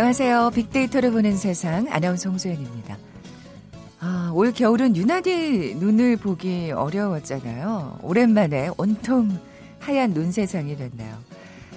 안녕하세요. 0.00 0.52
빅데이터를 0.54 1.10
보는 1.10 1.36
세상 1.36 1.86
아나운서 1.90 2.30
홍소연입니다. 2.30 2.96
아, 4.00 4.32
올 4.34 4.50
겨울은 4.50 4.96
유난히 4.96 5.74
눈을 5.74 6.16
보기 6.16 6.70
어려웠잖아요. 6.70 7.98
오랜만에 8.00 8.70
온통 8.78 9.38
하얀 9.78 10.14
눈 10.14 10.32
세상이 10.32 10.78
됐네요. 10.78 11.18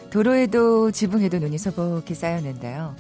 도로에도 0.10 0.92
지붕에도 0.92 1.40
눈이 1.40 1.58
소복히 1.58 2.16
쌓였는데요. 2.16 2.96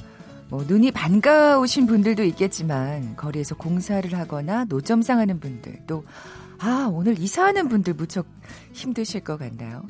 뭐 0.49 0.65
눈이 0.67 0.91
반가우신 0.91 1.87
분들도 1.87 2.25
있겠지만 2.25 3.15
거리에서 3.15 3.55
공사를 3.55 4.13
하거나 4.13 4.65
노점상 4.65 5.19
하는 5.19 5.39
분들 5.39 5.83
또 5.87 6.03
아, 6.59 6.89
오늘 6.91 7.17
이사하는 7.17 7.69
분들 7.69 7.93
무척 7.93 8.25
힘드실 8.73 9.21
것 9.21 9.39
같나요? 9.39 9.83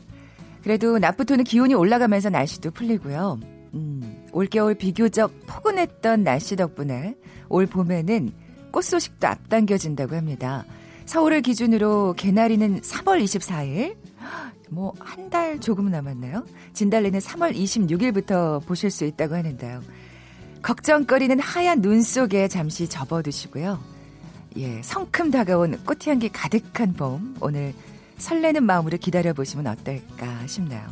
그래도 0.61 0.99
낮부터는 0.99 1.43
기온이 1.43 1.73
올라가면서 1.73 2.29
날씨도 2.29 2.69
풀리고요. 2.69 3.39
음, 3.73 4.25
올겨울 4.31 4.75
비교적 4.75 5.31
포근했던 5.47 6.23
날씨 6.23 6.55
덕분에 6.55 7.15
올 7.49 7.65
봄에는 7.65 8.31
꽃 8.71 8.83
소식도 8.83 9.27
앞당겨진다고 9.27 10.15
합니다. 10.15 10.65
서울을 11.05 11.41
기준으로 11.41 12.13
개나리는 12.15 12.79
3월 12.81 13.21
24일, 13.23 13.95
뭐 14.69 14.93
한 14.99 15.29
달 15.29 15.59
조금 15.59 15.89
남았나요? 15.91 16.45
진달래는 16.73 17.19
3월 17.19 17.55
26일부터 17.55 18.63
보실 18.65 18.89
수 18.91 19.03
있다고 19.05 19.35
하는데요. 19.35 19.81
걱정거리는 20.61 21.39
하얀 21.39 21.81
눈 21.81 22.01
속에 22.01 22.47
잠시 22.47 22.87
접어두시고요. 22.87 23.79
예, 24.57 24.81
성큼 24.83 25.31
다가온 25.31 25.83
꽃향기 25.83 26.29
가득한 26.29 26.93
봄, 26.93 27.35
오늘 27.41 27.73
설레는 28.19 28.63
마음으로 28.63 28.97
기다려보시면 28.97 29.65
어떨까 29.67 30.45
싶나요? 30.47 30.87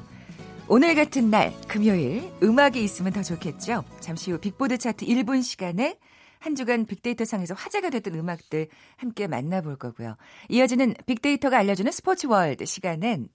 오늘 0.73 0.95
같은 0.95 1.29
날, 1.29 1.53
금요일, 1.67 2.31
음악이 2.41 2.81
있으면 2.81 3.11
더 3.11 3.21
좋겠죠? 3.21 3.83
잠시 3.99 4.31
후 4.31 4.37
빅보드 4.37 4.77
차트 4.77 5.05
1분 5.05 5.43
시간에 5.43 5.99
한 6.39 6.55
주간 6.55 6.85
빅데이터 6.85 7.25
상에서 7.25 7.53
화제가 7.53 7.89
됐던 7.89 8.15
음악들 8.15 8.69
함께 8.95 9.27
만나볼 9.27 9.75
거고요. 9.75 10.15
이어지는 10.47 10.93
빅데이터가 11.05 11.57
알려주는 11.57 11.91
스포츠 11.91 12.27
월드 12.27 12.63
시간엔 12.63 13.27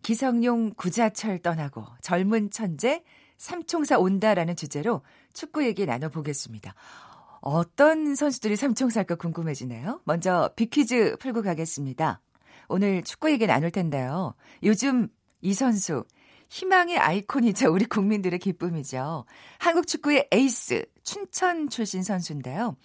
기성용 0.00 0.72
구자철 0.78 1.40
떠나고 1.40 1.84
젊은 2.00 2.50
천재 2.50 3.04
삼총사 3.36 3.98
온다라는 3.98 4.56
주제로 4.56 5.02
축구 5.34 5.66
얘기 5.66 5.84
나눠보겠습니다. 5.84 6.74
어떤 7.42 8.14
선수들이 8.14 8.56
삼총사일까 8.56 9.16
궁금해지네요. 9.16 10.00
먼저 10.04 10.50
빅퀴즈 10.56 11.16
풀고 11.20 11.42
가겠습니다. 11.42 12.22
오늘 12.66 13.02
축구 13.02 13.30
얘기 13.30 13.46
나눌 13.46 13.70
텐데요. 13.70 14.34
요즘 14.62 15.08
이 15.42 15.52
선수 15.52 16.04
희망의 16.48 16.98
아이콘이자 16.98 17.68
우리 17.68 17.84
국민들의 17.84 18.38
기쁨이죠. 18.38 19.24
한국 19.58 19.86
축구의 19.86 20.28
에이스 20.32 20.84
춘천 21.02 21.68
출신 21.68 22.02
선수인데요. 22.02 22.76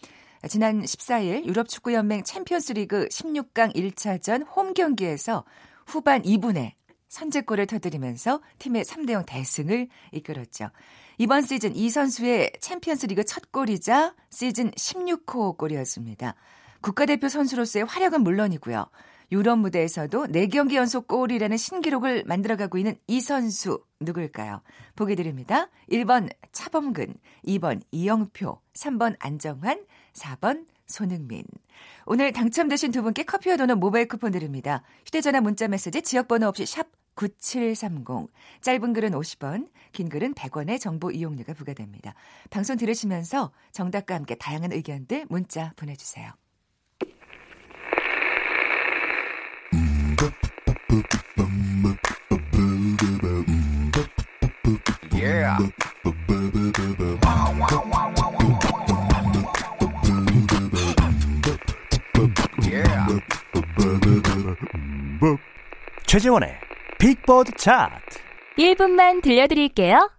지난 0.49 0.81
14일 0.81 1.45
유럽 1.45 1.69
축구연맹 1.69 2.23
챔피언스리그 2.23 3.07
16강 3.07 3.73
1차전 3.75 4.45
홈 4.55 4.73
경기에서 4.73 5.45
후반 5.85 6.21
2분에 6.21 6.73
선제골을 7.07 7.67
터뜨리면서 7.67 8.41
팀의 8.59 8.83
3대 8.83 9.11
0 9.11 9.23
대승을 9.25 9.87
이끌었죠. 10.11 10.69
이번 11.17 11.43
시즌 11.43 11.75
이 11.75 11.89
선수의 11.89 12.51
챔피언스리그 12.59 13.23
첫 13.23 13.51
골이자 13.51 14.15
시즌 14.29 14.71
16호 14.71 15.57
골이었습니다. 15.57 16.35
국가대표 16.81 17.29
선수로서의 17.29 17.85
활약은 17.85 18.23
물론이고요. 18.23 18.85
유럽 19.31 19.59
무대에서도 19.59 20.27
4경기 20.27 20.75
연속 20.75 21.07
골이라는 21.07 21.57
신기록을 21.57 22.23
만들어가고 22.25 22.77
있는 22.77 22.95
이 23.07 23.21
선수 23.21 23.83
누굴까요? 23.99 24.61
보기 24.95 25.15
드립니다. 25.15 25.69
1번 25.89 26.29
차범근, 26.51 27.15
2번 27.47 27.81
이영표, 27.91 28.61
3번 28.73 29.15
안정환, 29.19 29.85
4번 30.13 30.65
손흥민. 30.87 31.43
오늘 32.05 32.31
당첨되신 32.31 32.91
두 32.91 33.01
분께 33.01 33.23
커피와 33.23 33.57
도넛 33.57 33.77
모바일 33.77 34.07
쿠폰 34.07 34.31
드립니다. 34.31 34.83
휴대전화 35.05 35.41
문자 35.41 35.67
메시지 35.67 36.01
지역번호 36.01 36.47
없이 36.47 36.65
샵 36.65 36.87
9730. 37.15 38.29
짧은 38.61 38.93
글은 38.93 39.11
50원, 39.11 39.69
긴 39.91 40.09
글은 40.09 40.33
100원의 40.33 40.79
정보 40.79 41.11
이용료가 41.11 41.53
부과됩니다. 41.53 42.13
방송 42.49 42.75
들으시면서 42.75 43.51
정답과 43.71 44.15
함께 44.15 44.35
다양한 44.35 44.71
의견들 44.71 45.27
문자 45.29 45.73
보내주세요. 45.75 46.31
최재원의 66.13 66.53
빅보드 66.99 67.53
차트 67.57 68.19
1분만 68.59 69.23
들려드릴게요. 69.23 70.11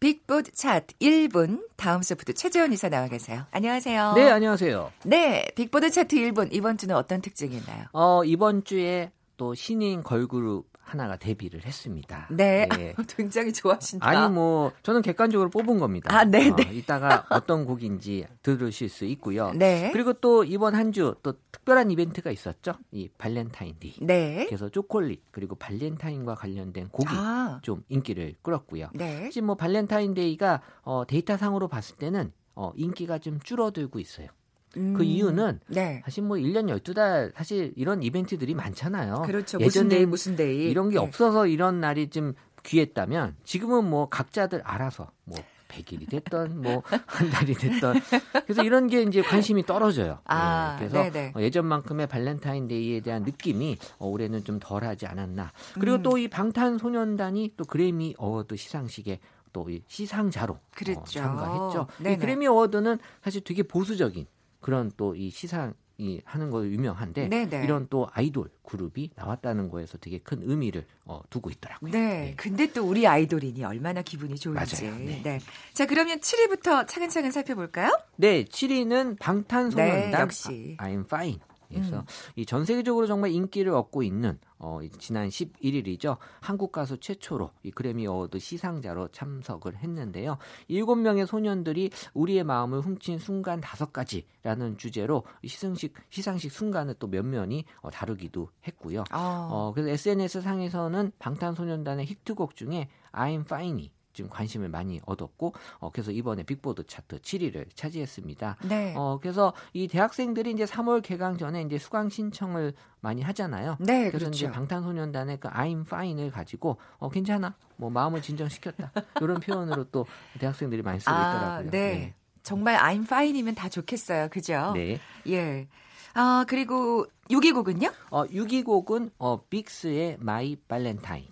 빅보드 0.00 0.50
차트 0.50 0.96
1분 0.96 1.68
다음 1.76 2.02
소프트 2.02 2.34
최재원 2.34 2.72
이사 2.72 2.88
나와 2.88 3.06
계세요. 3.06 3.46
안녕하세요. 3.52 4.14
네, 4.16 4.28
안녕하세요. 4.28 4.90
네, 5.04 5.46
빅보드 5.54 5.88
차트 5.88 6.16
1분 6.16 6.48
이번 6.50 6.78
주는 6.78 6.96
어떤 6.96 7.22
특징이 7.22 7.58
있나요? 7.58 7.84
어, 7.92 8.24
이번 8.24 8.64
주에 8.64 9.12
또 9.36 9.54
신인 9.54 10.02
걸그룹 10.02 10.66
하나가 10.92 11.16
데뷔를 11.16 11.64
했습니다. 11.64 12.28
네. 12.30 12.68
네. 12.76 12.94
굉장히 13.08 13.52
좋아하신다. 13.52 14.06
아니 14.06 14.32
뭐 14.32 14.72
저는 14.82 15.02
객관적으로 15.02 15.48
뽑은 15.50 15.78
겁니다. 15.78 16.14
아, 16.14 16.24
네, 16.24 16.50
어, 16.50 16.56
네. 16.56 16.68
이따가 16.72 17.26
어떤 17.30 17.64
곡인지 17.64 18.26
들으실 18.42 18.88
수 18.88 19.04
있고요. 19.06 19.52
네. 19.52 19.90
그리고 19.92 20.12
또 20.12 20.44
이번 20.44 20.74
한 20.74 20.92
주 20.92 21.16
또 21.22 21.34
특별한 21.50 21.90
이벤트가 21.90 22.30
있었죠. 22.30 22.74
이 22.90 23.08
발렌타인데이. 23.16 23.94
네. 24.02 24.44
그래서 24.46 24.68
초콜릿 24.68 25.22
그리고 25.30 25.54
발렌타인과 25.54 26.34
관련된 26.34 26.88
곡이 26.90 27.08
아. 27.10 27.60
좀 27.62 27.82
인기를 27.88 28.34
끌었고요. 28.42 28.90
네. 28.94 29.30
지금 29.30 29.46
뭐 29.46 29.54
발렌타인데이가 29.56 30.60
어, 30.82 31.04
데이터상으로 31.06 31.68
봤을 31.68 31.96
때는 31.96 32.32
어, 32.54 32.72
인기가 32.76 33.18
좀 33.18 33.40
줄어들고 33.40 33.98
있어요. 33.98 34.28
음, 34.76 34.94
그 34.94 35.04
이유는 35.04 35.60
네. 35.68 36.02
사실 36.04 36.22
뭐 36.22 36.36
1년 36.36 36.68
12달 36.68 37.32
사실 37.34 37.72
이런 37.76 38.02
이벤트들이 38.02 38.54
많잖아요. 38.54 39.22
그렇죠. 39.26 39.58
무슨 39.58 39.88
데이 39.88 40.06
무슨 40.06 40.36
데이 40.36 40.70
이런 40.70 40.88
게 40.90 40.96
네. 40.96 41.02
없어서 41.02 41.46
이런 41.46 41.80
날이 41.80 42.08
좀 42.08 42.34
귀했다면 42.64 43.36
지금은 43.44 43.88
뭐 43.88 44.08
각자들 44.08 44.62
알아서 44.64 45.10
뭐 45.24 45.38
100일이 45.68 46.08
됐던 46.08 46.60
뭐 46.60 46.82
한 47.06 47.30
달이 47.30 47.54
됐던 47.54 47.96
그래서 48.44 48.62
이런 48.62 48.88
게 48.88 49.02
이제 49.02 49.22
관심이 49.22 49.64
떨어져요. 49.64 50.18
아, 50.24 50.76
네, 50.78 50.88
그래서 50.88 51.10
네네. 51.10 51.32
예전만큼의 51.36 52.06
발렌타인데이에 52.06 53.00
대한 53.00 53.22
느낌이 53.22 53.78
어, 53.98 54.06
올해는 54.06 54.44
좀 54.44 54.58
덜하지 54.60 55.06
않았나. 55.06 55.52
그리고 55.74 55.96
음. 55.96 56.02
또 56.02 56.22
이 56.22 56.28
방탄소년단이 56.28 57.54
또 57.56 57.64
그래미 57.64 58.14
어워드 58.18 58.56
시상식에 58.56 59.20
또 59.52 59.68
시상자로 59.86 60.58
그랬죠. 60.74 61.00
어, 61.00 61.04
참가했죠. 61.22 61.86
이 62.00 62.16
그래미 62.16 62.46
어워드는 62.46 62.98
사실 63.22 63.42
되게 63.42 63.62
보수적인 63.62 64.26
그런 64.62 64.90
또 64.96 65.12
이 65.14 65.30
시상 65.30 65.74
이 65.98 66.20
하는 66.24 66.50
거 66.50 66.64
유명한데 66.66 67.28
네네. 67.28 67.64
이런 67.64 67.86
또 67.90 68.08
아이돌 68.12 68.48
그룹이 68.64 69.10
나왔다는 69.14 69.68
거에서 69.68 69.98
되게 69.98 70.18
큰 70.18 70.40
의미를 70.42 70.86
어, 71.04 71.20
두고 71.28 71.50
있더라고요. 71.50 71.92
네. 71.92 71.98
네. 71.98 72.34
근데 72.36 72.72
또 72.72 72.82
우리 72.84 73.06
아이돌이니 73.06 73.62
얼마나 73.62 74.00
기분이 74.02 74.36
좋은지. 74.36 74.84
맞아요. 74.86 74.98
네. 74.98 75.20
네. 75.22 75.38
자, 75.74 75.84
그러면 75.86 76.18
7위부터 76.18 76.88
차근차근 76.88 77.30
살펴볼까요? 77.30 77.96
네, 78.16 78.44
7위는 78.44 79.18
방탄소년단 79.20 80.10
네, 80.10 80.18
역시. 80.18 80.76
I'm 80.80 81.04
Fine. 81.04 81.38
그래서 81.72 81.98
음. 81.98 82.04
이 82.36 82.42
전 82.42 82.64
세계적으로 82.64 83.06
정말 83.06 83.30
인기를 83.30 83.72
얻고 83.72 84.02
있는 84.02 84.38
어, 84.58 84.80
지난 84.98 85.28
11일이죠. 85.28 86.16
한국 86.40 86.70
가수 86.70 86.98
최초로 86.98 87.50
이 87.64 87.70
그래미 87.70 88.06
어워드 88.06 88.38
시상자로 88.38 89.08
참석을 89.08 89.76
했는데요. 89.76 90.38
일곱 90.68 90.96
명의 90.96 91.26
소년들이 91.26 91.90
우리의 92.14 92.44
마음을 92.44 92.80
훔친 92.80 93.18
순간 93.18 93.60
다섯 93.60 93.92
가지라는 93.92 94.78
주제로 94.78 95.24
시상식 95.44 95.94
시상식 96.10 96.52
순간을 96.52 96.94
또 96.98 97.08
면면이 97.08 97.64
어, 97.80 97.90
다루기도 97.90 98.50
했고요. 98.66 99.04
아. 99.10 99.48
어, 99.50 99.72
그래서 99.74 99.90
SNS 99.90 100.42
상에서는 100.42 101.12
방탄소년단의 101.18 102.06
히트곡 102.06 102.54
중에 102.54 102.88
I'm 103.12 103.40
Fine이 103.40 103.90
지금 104.12 104.30
관심을 104.30 104.68
많이 104.68 105.00
얻었고 105.06 105.54
어, 105.78 105.90
그래서 105.90 106.10
이번에 106.10 106.42
빅보드 106.42 106.86
차트 106.86 107.20
7위를 107.20 107.66
차지했습니다. 107.74 108.56
네. 108.68 108.94
어, 108.96 109.18
그래서 109.20 109.52
이 109.72 109.88
대학생들이 109.88 110.52
이제 110.52 110.64
3월 110.64 111.02
개강 111.02 111.38
전에 111.38 111.62
이제 111.62 111.78
수강 111.78 112.08
신청을 112.08 112.74
많이 113.00 113.22
하잖아요. 113.22 113.76
네, 113.80 114.08
그래서 114.08 114.26
그렇죠. 114.26 114.30
이제 114.30 114.50
방탄소년단의 114.50 115.40
그 115.40 115.48
I'm 115.48 115.86
Fine을 115.86 116.30
가지고 116.30 116.78
어 116.98 117.08
괜찮아, 117.08 117.54
뭐 117.76 117.90
마음을 117.90 118.22
진정시켰다 118.22 118.92
이런 119.20 119.40
표현으로 119.40 119.84
또 119.90 120.06
대학생들이 120.38 120.82
많이 120.82 121.00
쓰고 121.00 121.10
아, 121.10 121.20
있더라고요. 121.20 121.70
네. 121.70 121.92
네. 121.92 122.14
정말 122.42 122.76
I'm 122.76 123.04
Fine이면 123.04 123.54
다 123.54 123.68
좋겠어요, 123.68 124.28
그죠? 124.28 124.72
네. 124.74 124.98
예. 125.28 125.68
아 126.14 126.44
그리고 126.46 127.06
6위 127.30 127.54
곡은요? 127.54 127.90
어 128.10 128.26
6위 128.26 128.64
곡은 128.64 129.10
어 129.18 129.42
빅스의 129.48 130.18
My 130.20 130.56
Valentine. 130.68 131.28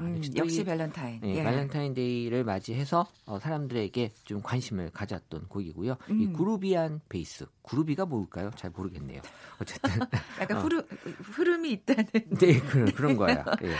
음, 0.00 0.20
역시, 0.36 0.64
밸런타인. 0.64 1.20
네, 1.20 1.36
예. 1.36 1.42
발렌타인데이를 1.42 2.44
맞이해서 2.44 3.06
어, 3.26 3.38
사람들에게 3.38 4.10
좀 4.24 4.42
관심을 4.42 4.90
가졌던 4.92 5.48
곡이고요. 5.48 5.96
이 6.08 6.26
음. 6.26 6.32
groovy한 6.32 7.00
베이스, 7.08 7.46
groovy가 7.62 8.06
뭘까요? 8.06 8.50
잘 8.56 8.70
모르겠네요. 8.74 9.20
어쨌든 9.60 9.90
약간 10.40 10.56
어. 10.56 10.60
흐름, 10.60 10.82
흐름이 11.22 11.70
있다는. 11.72 12.04
네 12.38 12.60
그런 12.60 12.92
그런 12.92 13.16
거야. 13.16 13.44
예. 13.62 13.76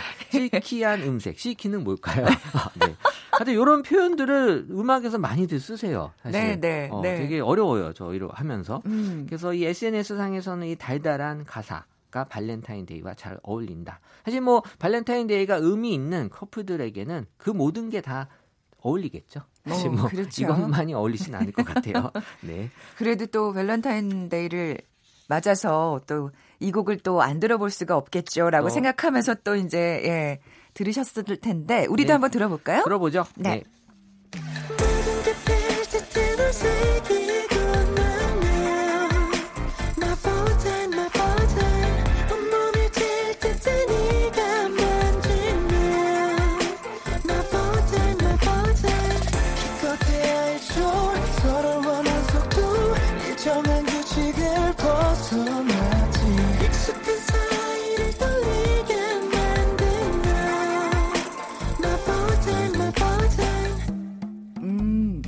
silky한 0.49 1.01
음색, 1.01 1.39
silky는 1.39 1.83
뭘까요? 1.83 2.25
아, 2.53 2.69
네. 2.79 2.95
하여튼 3.31 3.53
이런 3.53 3.81
표현들을 3.81 4.67
음악에서 4.69 5.17
많이들 5.17 5.59
쓰세요. 5.59 6.11
사실 6.21 6.39
네, 6.39 6.55
네, 6.59 6.89
어, 6.91 7.01
네. 7.01 7.15
되게 7.17 7.39
어려워요. 7.39 7.93
저 7.93 8.13
이러 8.13 8.29
하면서. 8.31 8.81
음. 8.85 9.25
그래서 9.27 9.53
이 9.53 9.65
SNS 9.65 10.17
상에서는 10.17 10.67
이 10.67 10.75
달달한 10.75 11.43
가사 11.45 11.85
가 12.11 12.25
발렌타인데이와 12.25 13.13
잘 13.15 13.39
어울린다. 13.41 14.01
사실 14.25 14.41
뭐 14.41 14.61
발렌타인데이가 14.79 15.55
의미 15.55 15.93
있는 15.93 16.29
커플들에게는 16.29 17.25
그 17.37 17.49
모든 17.49 17.89
게 17.89 18.01
다 18.01 18.27
어울리겠죠. 18.83 19.41
사실 19.65 19.89
어, 19.89 19.91
뭐 19.91 20.07
그렇죠. 20.09 20.43
이것만이 20.43 20.93
어울리진 20.93 21.33
않을 21.35 21.51
것 21.53 21.63
같아요. 21.65 22.11
네. 22.41 22.69
그래도 22.97 23.27
또 23.27 23.53
밸런타인데이를 23.53 24.79
맞아서 25.29 26.01
또 26.07 26.31
이 26.61 26.71
곡을 26.71 26.99
또 26.99 27.21
안 27.21 27.39
들어볼 27.39 27.71
수가 27.71 27.97
없겠죠라고 27.97 28.67
어. 28.67 28.69
생각하면서 28.69 29.35
또 29.43 29.55
이제 29.55 29.79
예, 30.05 30.39
들으셨을 30.75 31.23
텐데 31.41 31.87
우리도 31.87 32.07
네. 32.07 32.11
한번 32.13 32.29
들어볼까요? 32.29 32.83
들어보죠. 32.83 33.25
네. 33.35 33.63
정 34.31 34.70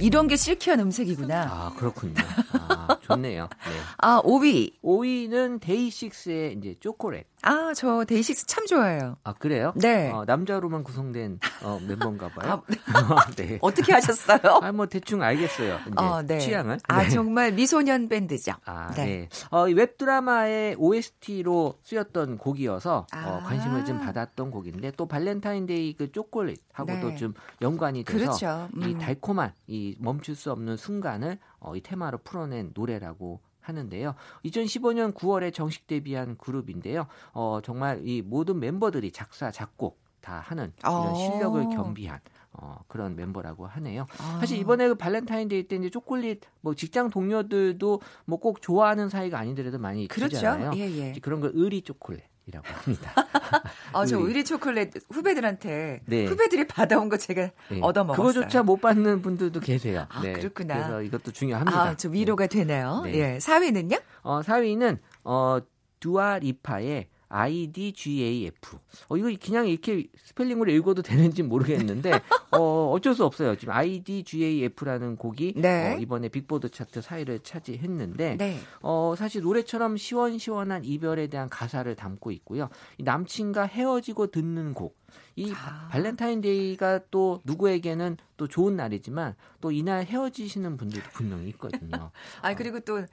이런 0.04 0.28
게 0.28 0.36
silky한 0.36 0.82
음색이구나. 0.82 1.44
아 1.44 1.74
그렇군요. 1.78 2.14
아, 2.52 2.98
좋네요. 3.04 3.44
네. 3.44 3.72
아, 3.98 4.22
5위. 4.24 4.74
5위는 4.84 5.60
데이식스의 5.62 6.54
이제 6.58 6.76
초콜릿. 6.80 7.26
아, 7.46 7.74
저 7.76 8.06
데이식스 8.06 8.46
참 8.48 8.66
좋아해요. 8.66 9.18
아 9.26 9.34
그래요? 9.34 9.74
네. 9.76 10.10
어, 10.12 10.24
남자로만 10.26 10.84
구성된 10.86 11.40
어, 11.64 11.78
멤버인가 11.86 12.30
봐요. 12.30 12.64
네. 13.36 13.58
어떻게 13.62 13.92
하셨어요? 13.92 14.40
아 14.62 14.72
뭐 14.72 14.86
대충 14.88 15.22
알겠어요. 15.22 15.78
이제 15.86 15.94
어, 15.98 16.22
네. 16.24 16.40
취향을. 16.40 16.80
아, 16.88 17.04
네. 17.04 17.10
정말 17.10 17.52
미소년 17.52 18.08
밴드죠. 18.08 18.54
아, 18.66 18.92
네. 18.96 19.06
네. 19.06 19.30
어, 19.52 19.68
이 19.68 19.74
웹드라마의 19.74 20.76
OST로 20.80 21.76
쓰였던 21.84 22.38
곡이어서 22.38 23.08
아. 23.12 23.28
어, 23.30 23.44
관심을 23.44 23.84
좀 23.86 24.00
받았던 24.00 24.50
곡인데 24.50 24.92
또 24.98 25.06
발렌타인데이 25.06 25.96
그 25.96 26.12
초콜릿하고도 26.12 27.10
네. 27.10 27.16
좀 27.18 27.34
연관이 27.62 28.04
돼서 28.06 28.18
그렇죠. 28.18 28.70
이 28.78 28.94
음. 28.94 28.98
달콤한 29.00 29.52
이 29.68 29.96
멈출 30.00 30.36
수 30.36 30.52
없는 30.52 30.78
순간을 30.78 31.38
어, 31.64 31.76
이 31.76 31.82
테마로 31.82 32.20
풀어낸 32.20 32.72
노래라고 32.76 33.40
하는데요. 33.62 34.14
2015년 34.46 35.14
9월에 35.14 35.54
정식 35.54 35.88
데뷔한 35.88 36.38
그룹인데요. 36.38 37.08
어, 37.34 37.60
정말 37.64 38.02
이 38.06 38.22
모든 38.22 38.60
멤버들이 38.60 39.12
작사, 39.12 39.50
작곡 39.52 40.04
다 40.20 40.40
하는 40.46 40.72
이런 40.80 40.94
어. 40.94 41.16
실력을 41.16 41.62
겸비한 41.70 42.20
어, 42.54 42.78
그런 42.88 43.16
멤버라고 43.16 43.66
하네요. 43.68 44.06
아. 44.20 44.38
사실 44.40 44.58
이번에 44.58 44.88
그 44.88 44.96
발렌타인데이 44.96 45.68
때 45.68 45.76
이제 45.76 45.90
초콜릿 45.90 46.42
뭐 46.62 46.76
직장 46.76 47.10
동료들도 47.10 48.02
뭐 48.26 48.40
꼭 48.40 48.62
좋아하는 48.62 49.10
사이가 49.10 49.38
아니더라도 49.40 49.80
많이 49.80 50.08
그렇죠. 50.08 50.36
주잖아요. 50.36 50.72
예, 50.76 50.80
예. 50.92 51.14
그런 51.22 51.40
걸 51.42 51.52
의리 51.56 51.82
초콜릿 51.82 52.24
이라고 52.46 52.68
합니다. 52.68 53.14
아, 53.94 54.06
저 54.06 54.18
의리. 54.18 54.28
의리 54.28 54.46
초콜릿 54.46 54.92
후배들한테 55.10 56.02
네. 56.06 56.26
후배들이 56.26 56.68
받아온 56.68 57.08
거 57.10 57.18
제가 57.18 57.52
네. 57.70 57.80
얻어 57.82 58.04
먹었어요. 58.04 58.28
그거조차 58.28 58.64
못 58.64 58.82
받는 58.82 59.22
분들도 59.22 59.60
계세요. 59.62 60.06
아, 60.10 60.22
네. 60.22 60.34
그렇구나. 60.34 60.76
그래서 60.76 61.02
이것도 61.04 61.32
중요합니다. 61.32 61.82
아, 61.82 61.96
좀 61.96 62.14
위로가 62.14 62.48
되네요. 62.48 63.02
네. 63.06 63.14
예. 63.14 63.38
4위는요? 63.38 64.02
어, 64.24 64.42
4위는 64.42 65.00
어, 65.24 65.60
두아리파의 66.00 67.08
IDGAF. 67.34 68.78
어, 69.10 69.18
이거 69.18 69.36
그냥 69.44 69.68
이렇게 69.68 70.06
스펠링으로 70.24 70.72
읽어도 70.72 71.02
되는지 71.02 71.42
모르겠는데, 71.42 72.12
어, 72.52 72.92
어쩔 72.92 73.16
수 73.16 73.26
없어요. 73.26 73.56
지금 73.56 73.74
IDGAF라는 73.74 75.16
곡이 75.16 75.56
네. 75.58 75.94
어, 75.94 75.98
이번에 75.98 76.30
빅보드 76.30 76.70
차트 76.70 77.02
4위를 77.02 77.44
차지했는데, 77.44 78.38
네. 78.38 78.60
어, 78.82 79.16
사실 79.18 79.42
노래처럼 79.42 79.98
시원시원한 79.98 80.86
이별에 80.86 81.28
대한 81.28 81.50
가사를 81.50 81.94
담고 81.96 82.32
있고요. 82.32 82.70
이 82.98 83.04
남친과 83.04 83.64
헤어지고 83.64 84.28
듣는 84.28 84.74
곡. 84.74 85.02
이 85.36 85.52
아. 85.52 85.88
발렌타인데이가 85.90 87.02
또 87.10 87.42
누구에게는 87.44 88.18
또 88.38 88.48
좋은 88.48 88.76
날이지만 88.76 89.36
또 89.62 89.72
이날 89.72 90.06
헤어지시는 90.06 90.78
분들도 90.78 91.10
분명히 91.12 91.50
있거든요. 91.50 92.12
아, 92.42 92.56
그리고 92.56 92.80
또 92.82 93.06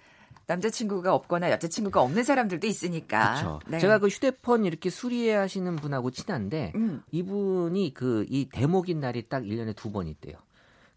남자친구가 0.50 1.14
없거나 1.14 1.50
여자친구가 1.52 2.02
없는 2.02 2.25
사람들도 2.25 2.67
있으니까. 2.67 3.35
그렇죠. 3.35 3.61
네. 3.69 3.79
제가 3.79 3.99
그 3.99 4.08
휴대폰 4.08 4.64
이렇게 4.64 4.91
수리해 4.91 5.35
하시는 5.35 5.76
분하고 5.76 6.11
친한데 6.11 6.73
음. 6.75 7.02
이분이 7.12 7.94
그 7.94 8.26
이 8.29 8.49
대목인 8.50 8.99
날이 9.00 9.29
딱 9.29 9.43
1년에 9.44 9.76
두 9.76 9.91
번 9.93 10.08
있대요. 10.08 10.37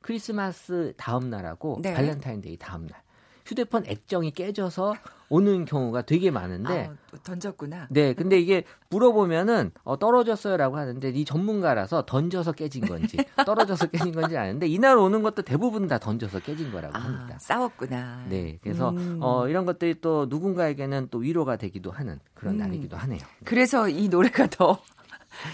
크리스마스 0.02 0.94
다음 0.98 1.30
날하고 1.30 1.80
네. 1.82 1.94
발렌타인데이 1.94 2.58
다음 2.58 2.88
날. 2.88 3.02
휴대폰 3.46 3.86
액정이 3.86 4.32
깨져서 4.32 4.96
오는 5.30 5.66
경우가 5.66 6.04
되게 6.04 6.30
많은데 6.30 6.90
아, 6.92 6.96
또 7.10 7.18
던졌구나. 7.18 7.88
네, 7.90 8.14
근데 8.14 8.40
이게 8.40 8.66
물어보면은 8.90 9.72
어, 9.84 9.98
떨어졌어요라고 9.98 10.78
하는데 10.78 11.10
이 11.10 11.26
전문가라서 11.26 12.06
던져서 12.06 12.52
깨진 12.52 12.86
건지 12.86 13.18
떨어져서 13.46 13.88
깨진 13.88 14.12
건지 14.14 14.38
아는데 14.38 14.68
이날 14.68 14.98
오는 14.98 15.24
것도 15.24 15.42
대부분 15.42 15.88
다 15.88 15.98
던져서 15.98 16.40
깨진 16.42 16.72
거라고 16.72 16.96
아, 16.96 17.00
합니다. 17.00 17.38
싸웠구나. 17.40 18.26
네, 18.30 18.60
그래서 18.62 18.90
음. 18.90 19.18
어, 19.22 19.48
이런 19.48 19.66
것들이 19.66 20.02
또 20.02 20.28
누군가에게는 20.30 21.08
또 21.10 21.20
위로가 21.20 21.56
되기도 21.56 21.90
하는 21.90 22.20
그런 22.36 22.56
음. 22.56 22.60
날이기도 22.60 22.96
하네요. 22.96 23.22
그래서 23.44 23.90
이 23.90 24.10
노래가 24.10 24.48
더 24.48 24.80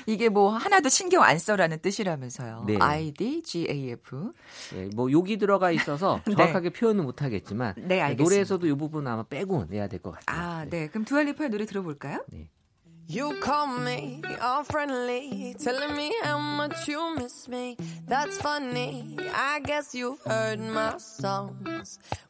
이게 0.06 0.30
뭐 0.30 0.50
하나도 0.52 0.90
신경 0.90 1.24
안 1.24 1.38
써라는 1.40 1.80
뜻이라면서요. 1.80 2.64
네. 2.68 2.78
ID, 2.80 3.42
GAF. 3.44 4.32
예, 4.76 4.90
뭐 4.96 5.12
욕이 5.12 5.38
들어가 5.38 5.72
있어서 5.72 6.22
네. 6.28 6.36
정확하게 6.36 6.70
표현은 6.72 7.04
못 7.04 7.22
하겠지만 7.22 7.74
네, 7.78 8.02
알겠습니다. 8.02 8.24
노래에서도 8.24 8.68
이 8.68 8.74
부분 8.74 9.08
아마 9.08 9.24
빼고 9.24 9.66
내야 9.70 9.88
될 9.88 10.00
것 10.02 10.12
같아요. 10.12 10.40
아, 10.42 10.66
네. 10.70 10.88
그럼 10.88 11.06
두알리파의 11.06 11.50
노래 11.50 11.66
들어볼까요? 11.66 12.24
You 13.12 13.40
call 13.42 13.80
me 13.82 14.22
all 14.40 14.62
friendly, 14.64 15.56
telling 15.58 15.94
me 15.96 16.12
how 16.24 16.38
much 16.40 16.88
you 16.88 17.16
miss 17.16 17.50
me. 17.50 17.76
That's 18.08 18.38
funny. 18.38 19.18
I 19.34 19.62
guess 19.66 19.96
you've 19.98 20.22
heard 20.24 20.60
my 20.62 20.94
songs. 21.00 21.98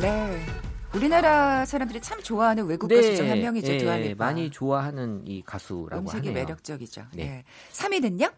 네. 0.00 0.44
우리나라 0.94 1.64
사람들이 1.64 2.00
참 2.00 2.20
좋아하는 2.22 2.66
외국 2.66 2.88
가수 2.88 3.16
중 3.16 3.28
한 3.30 3.40
명이죠. 3.40 3.72
예, 3.72 3.78
두알리파. 3.78 4.24
많이 4.24 4.50
좋아하는 4.50 5.22
이 5.26 5.42
가수라고 5.44 6.02
음색이 6.02 6.28
하네요. 6.28 6.44
매력적이죠. 6.44 7.02
네. 7.14 7.24
네. 7.24 7.44
3위는요? 7.72 8.32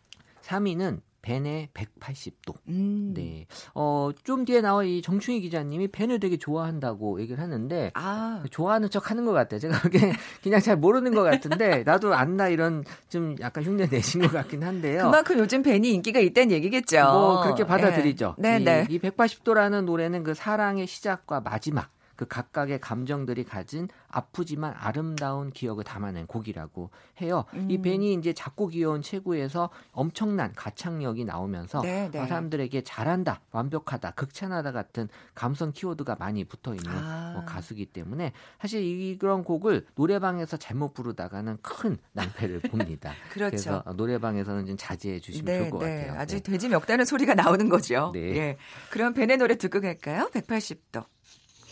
3위는 0.45 1.01
벤의 1.27 1.71
180도. 1.75 2.55
음. 2.69 3.13
네. 3.13 3.47
어, 3.75 4.11
좀 4.23 4.45
뒤에 4.45 4.61
나와 4.61 4.85
이 4.85 5.03
정충희 5.03 5.41
기자님이 5.41 5.89
벤을 5.89 6.21
되게 6.21 6.37
좋아한다고 6.37 7.21
얘기를 7.21 7.43
하는데 7.43 7.91
아, 7.95 8.45
좋아하는 8.51 8.89
척 8.91 9.11
하는 9.11 9.25
것 9.25 9.33
같아요. 9.33 9.59
제가 9.59 9.81
그게 9.81 9.99
그냥 10.45 10.61
잘 10.61 10.77
모르는 10.77 11.15
것 11.15 11.25
같은데 11.25 11.83
나도 11.83 12.15
안다 12.15 12.49
이런 12.49 12.85
좀 13.09 13.35
약간 13.41 13.65
흉내 13.65 13.89
내신 13.89 14.21
것 14.23 14.31
같긴 14.31 14.63
한데요. 14.63 15.03
그만큼 15.03 15.39
요즘 15.41 15.65
벤이 15.65 15.93
인기가 15.95 16.21
있다는 16.21 16.53
얘기겠죠. 16.53 17.03
뭐 17.03 17.43
그렇게 17.43 17.65
받아들이죠. 17.67 18.37
네, 18.39 18.61
이, 18.61 18.65
네. 18.65 18.87
이 18.89 19.01
180도라는 19.01 19.85
노래는 19.85 20.23
그 20.23 20.35
사랑의 20.35 20.87
시작과 20.87 21.41
마지막 21.41 21.91
그 22.17 22.27
각각의 22.27 22.81
감정들이 22.81 23.45
가진 23.45 23.89
아프지만 24.09 24.75
아름다운 24.77 25.51
기억을 25.51 25.85
담아낸 25.85 26.27
곡이라고 26.27 26.91
해요. 27.21 27.45
음. 27.55 27.71
이 27.71 27.81
벤이 27.81 28.15
이제 28.15 28.33
작고 28.33 28.69
귀여운 28.69 29.03
체구에서 29.03 29.71
엄청난 29.93 30.53
가창력이 30.55 31.25
나오면서 31.25 31.83
네, 31.83 32.11
네. 32.11 32.21
어, 32.21 32.27
사람들에게 32.27 32.83
잘한다, 32.83 33.41
완벽하다, 33.53 34.13
극찬하다 34.13 34.73
같은 34.73 35.09
감성 35.35 35.73
키워드가 35.73 36.17
많이 36.19 36.45
붙어 36.45 36.75
있는 36.75 36.91
아. 36.91 37.35
어, 37.37 37.45
가수기 37.45 37.87
때문에 37.87 38.33
사실 38.61 38.83
이런 38.83 39.45
곡을 39.45 39.87
노래방에서 39.95 40.57
잘못 40.57 40.95
부르다가는 40.95 41.59
큰 41.63 41.99
낭패를 42.13 42.61
봅니다. 42.71 43.13
그렇죠. 43.31 43.51
그래서 43.51 43.83
어, 43.85 43.93
노래방에서는 43.93 44.67
좀 44.67 44.77
자제해 44.77 45.21
주시면 45.21 45.59
좋을 45.59 45.71
것 45.71 45.79
같아요. 45.79 46.15
아주 46.15 46.37
네. 46.37 46.43
돼지 46.43 46.69
멱다는 46.69 47.05
소리가 47.05 47.35
나오는 47.35 47.69
거죠. 47.69 48.11
네. 48.15 48.21
예. 48.37 48.57
그럼 48.91 49.13
벤의 49.13 49.37
노래 49.37 49.57
듣고 49.57 49.81
갈까요? 49.81 50.31
180도. 50.33 51.05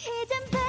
이젠 0.06 0.63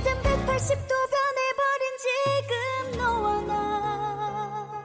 이젠 0.00 0.16
180도 0.22 0.92
변해버린 1.10 1.84
지금 1.98 2.98
너와 2.98 3.40
나 3.42 4.82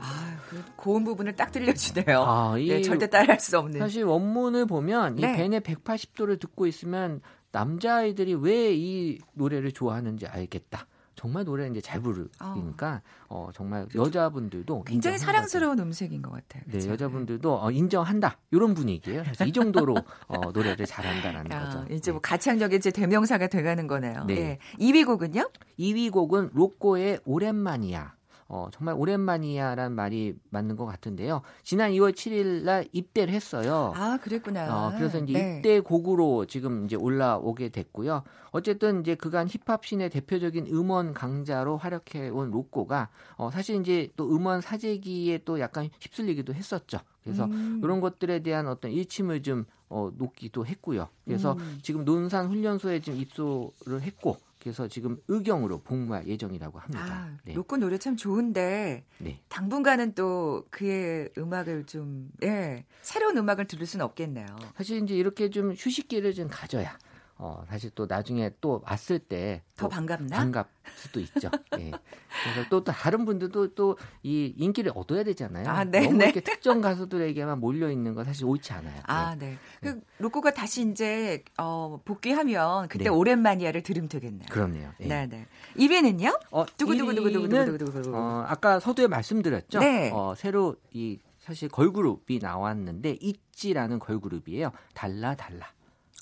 아, 0.00 0.36
그 0.48 0.62
고음 0.76 1.04
부분을 1.04 1.34
딱 1.36 1.50
들려주네요. 1.50 2.22
아, 2.22 2.58
이 2.58 2.68
네, 2.68 2.82
절대 2.82 3.08
따라할 3.08 3.40
수 3.40 3.58
없는. 3.58 3.80
사실 3.80 4.04
원문을 4.04 4.66
보면 4.66 5.16
네. 5.16 5.32
이 5.32 5.36
벤의 5.36 5.60
180도를 5.62 6.38
듣고 6.38 6.66
있으면 6.66 7.20
남자아이들이 7.52 8.34
왜 8.34 8.74
이 8.74 9.18
노래를 9.32 9.72
좋아하는지 9.72 10.26
알겠다. 10.26 10.86
정말 11.14 11.44
노래 11.44 11.68
이제 11.68 11.80
잘 11.80 12.00
부르니까 12.00 13.02
어, 13.28 13.50
정말 13.54 13.86
여자분들도 13.94 14.84
굉장히. 14.84 15.18
사랑스러운 15.18 15.78
음색인 15.78 16.22
것 16.22 16.32
같아요. 16.32 16.62
네, 16.66 16.78
그쵸? 16.78 16.90
여자분들도 16.90 17.62
어, 17.62 17.70
인정한다 17.70 18.38
이런 18.50 18.74
분위기예요. 18.74 19.24
사실 19.24 19.48
이 19.48 19.52
정도로 19.52 19.96
어, 20.26 20.50
노래를 20.52 20.86
잘한다라는 20.86 21.52
아, 21.52 21.64
거죠. 21.64 21.86
이제 21.94 22.10
뭐 22.10 22.20
네. 22.20 22.28
가창력의 22.28 22.78
이제 22.78 22.90
대명사가 22.90 23.46
돼가는 23.46 23.86
거네요. 23.86 24.24
네. 24.26 24.34
예. 24.34 24.58
2위 24.78 25.06
곡은요? 25.06 25.50
2위 25.78 26.10
곡은 26.10 26.50
로꼬의 26.52 27.20
오랜만이야. 27.24 28.14
어, 28.54 28.68
정말 28.70 28.94
오랜만이야라는 28.96 29.96
말이 29.96 30.36
맞는 30.50 30.76
것 30.76 30.86
같은데요. 30.86 31.42
지난 31.64 31.90
2월 31.90 32.12
7일 32.12 32.62
날 32.62 32.86
입대를 32.92 33.34
했어요. 33.34 33.92
아, 33.96 34.16
그랬구나. 34.22 34.86
어, 34.86 34.92
그래서 34.96 35.18
이제 35.18 35.32
네. 35.32 35.56
입대 35.56 35.80
곡으로 35.80 36.46
지금 36.46 36.84
이제 36.84 36.94
올라오게 36.94 37.70
됐고요. 37.70 38.22
어쨌든 38.52 39.00
이제 39.00 39.16
그간 39.16 39.48
힙합 39.48 39.84
씬의 39.84 40.08
대표적인 40.10 40.68
음원 40.68 41.14
강자로 41.14 41.78
활약해 41.78 42.28
온 42.28 42.52
로꼬가 42.52 43.08
어, 43.38 43.50
사실 43.50 43.80
이제 43.80 44.08
또 44.14 44.32
음원 44.32 44.60
사재기에 44.60 45.38
또 45.44 45.58
약간 45.58 45.90
휩쓸리기도 46.00 46.54
했었죠. 46.54 47.00
그래서 47.24 47.46
음. 47.46 47.80
이런 47.82 48.00
것들에 48.00 48.44
대한 48.44 48.68
어떤 48.68 48.92
일침을 48.92 49.42
좀 49.42 49.64
어, 49.88 50.12
놓기도 50.16 50.64
했고요. 50.64 51.08
그래서 51.24 51.54
음. 51.54 51.78
지금 51.82 52.04
논산 52.04 52.46
훈련소에 52.46 53.00
지금 53.00 53.18
입소를 53.18 54.02
했고 54.02 54.36
그래서 54.64 54.88
지금 54.88 55.18
의경으로 55.28 55.82
복무할 55.82 56.26
예정이라고 56.26 56.78
합니다. 56.78 57.04
아, 57.04 57.36
네. 57.44 57.52
로꼬 57.52 57.76
노래 57.76 57.98
참 57.98 58.16
좋은데 58.16 59.04
네. 59.18 59.40
당분간은 59.50 60.14
또 60.14 60.64
그의 60.70 61.28
음악을 61.36 61.84
좀 61.84 62.30
예, 62.42 62.86
새로운 63.02 63.36
음악을 63.36 63.66
들을 63.66 63.86
수는 63.86 64.02
없겠네요. 64.06 64.46
사실 64.74 65.02
이제 65.02 65.14
이렇게 65.14 65.50
좀 65.50 65.72
휴식기를 65.72 66.32
좀 66.32 66.48
가져야 66.50 66.96
어, 67.36 67.64
사실 67.68 67.90
또 67.94 68.06
나중에 68.06 68.50
또 68.60 68.80
왔을 68.86 69.18
때더또 69.18 69.88
반갑나? 69.88 70.36
반갑 70.36 70.68
수도 70.94 71.18
있죠. 71.20 71.50
예. 71.78 71.90
그래서 71.90 72.68
또, 72.70 72.84
또 72.84 72.92
다른 72.92 73.24
분들도 73.24 73.74
또 73.74 73.96
이 74.22 74.54
인기를 74.56 74.92
얻어야 74.94 75.22
되잖아요. 75.22 75.68
아, 75.68 75.84
네, 75.84 76.00
너무 76.00 76.16
네. 76.16 76.24
이렇게 76.26 76.40
특정 76.40 76.80
가수들에게만 76.80 77.60
몰려 77.60 77.90
있는 77.90 78.14
건 78.14 78.24
사실 78.24 78.46
옳지 78.46 78.72
않아요. 78.72 79.00
아, 79.04 79.34
네. 79.34 79.58
네. 79.82 79.92
그 79.92 80.00
로꼬가 80.18 80.54
다시 80.54 80.88
이제 80.88 81.44
어, 81.58 82.00
복귀하면 82.04 82.88
그때 82.88 83.04
네. 83.04 83.10
오랜만이야를 83.10 83.82
들으면 83.82 84.08
되겠네요. 84.08 84.46
그렇네요. 84.50 84.92
예. 85.00 85.06
네, 85.06 85.26
네. 85.26 85.46
2위는요? 85.76 86.40
어, 86.50 86.64
두구두구두구두구두구두구. 86.64 88.16
어, 88.16 88.44
아까 88.48 88.80
서두에 88.80 89.08
말씀드렸죠. 89.08 89.80
네. 89.80 90.10
어, 90.14 90.34
새로 90.36 90.76
이 90.92 91.18
사실 91.38 91.68
걸그룹이 91.68 92.38
나왔는데 92.40 93.18
있지라는 93.20 93.98
걸그룹이에요. 93.98 94.70
달라 94.94 95.34
달라. 95.34 95.66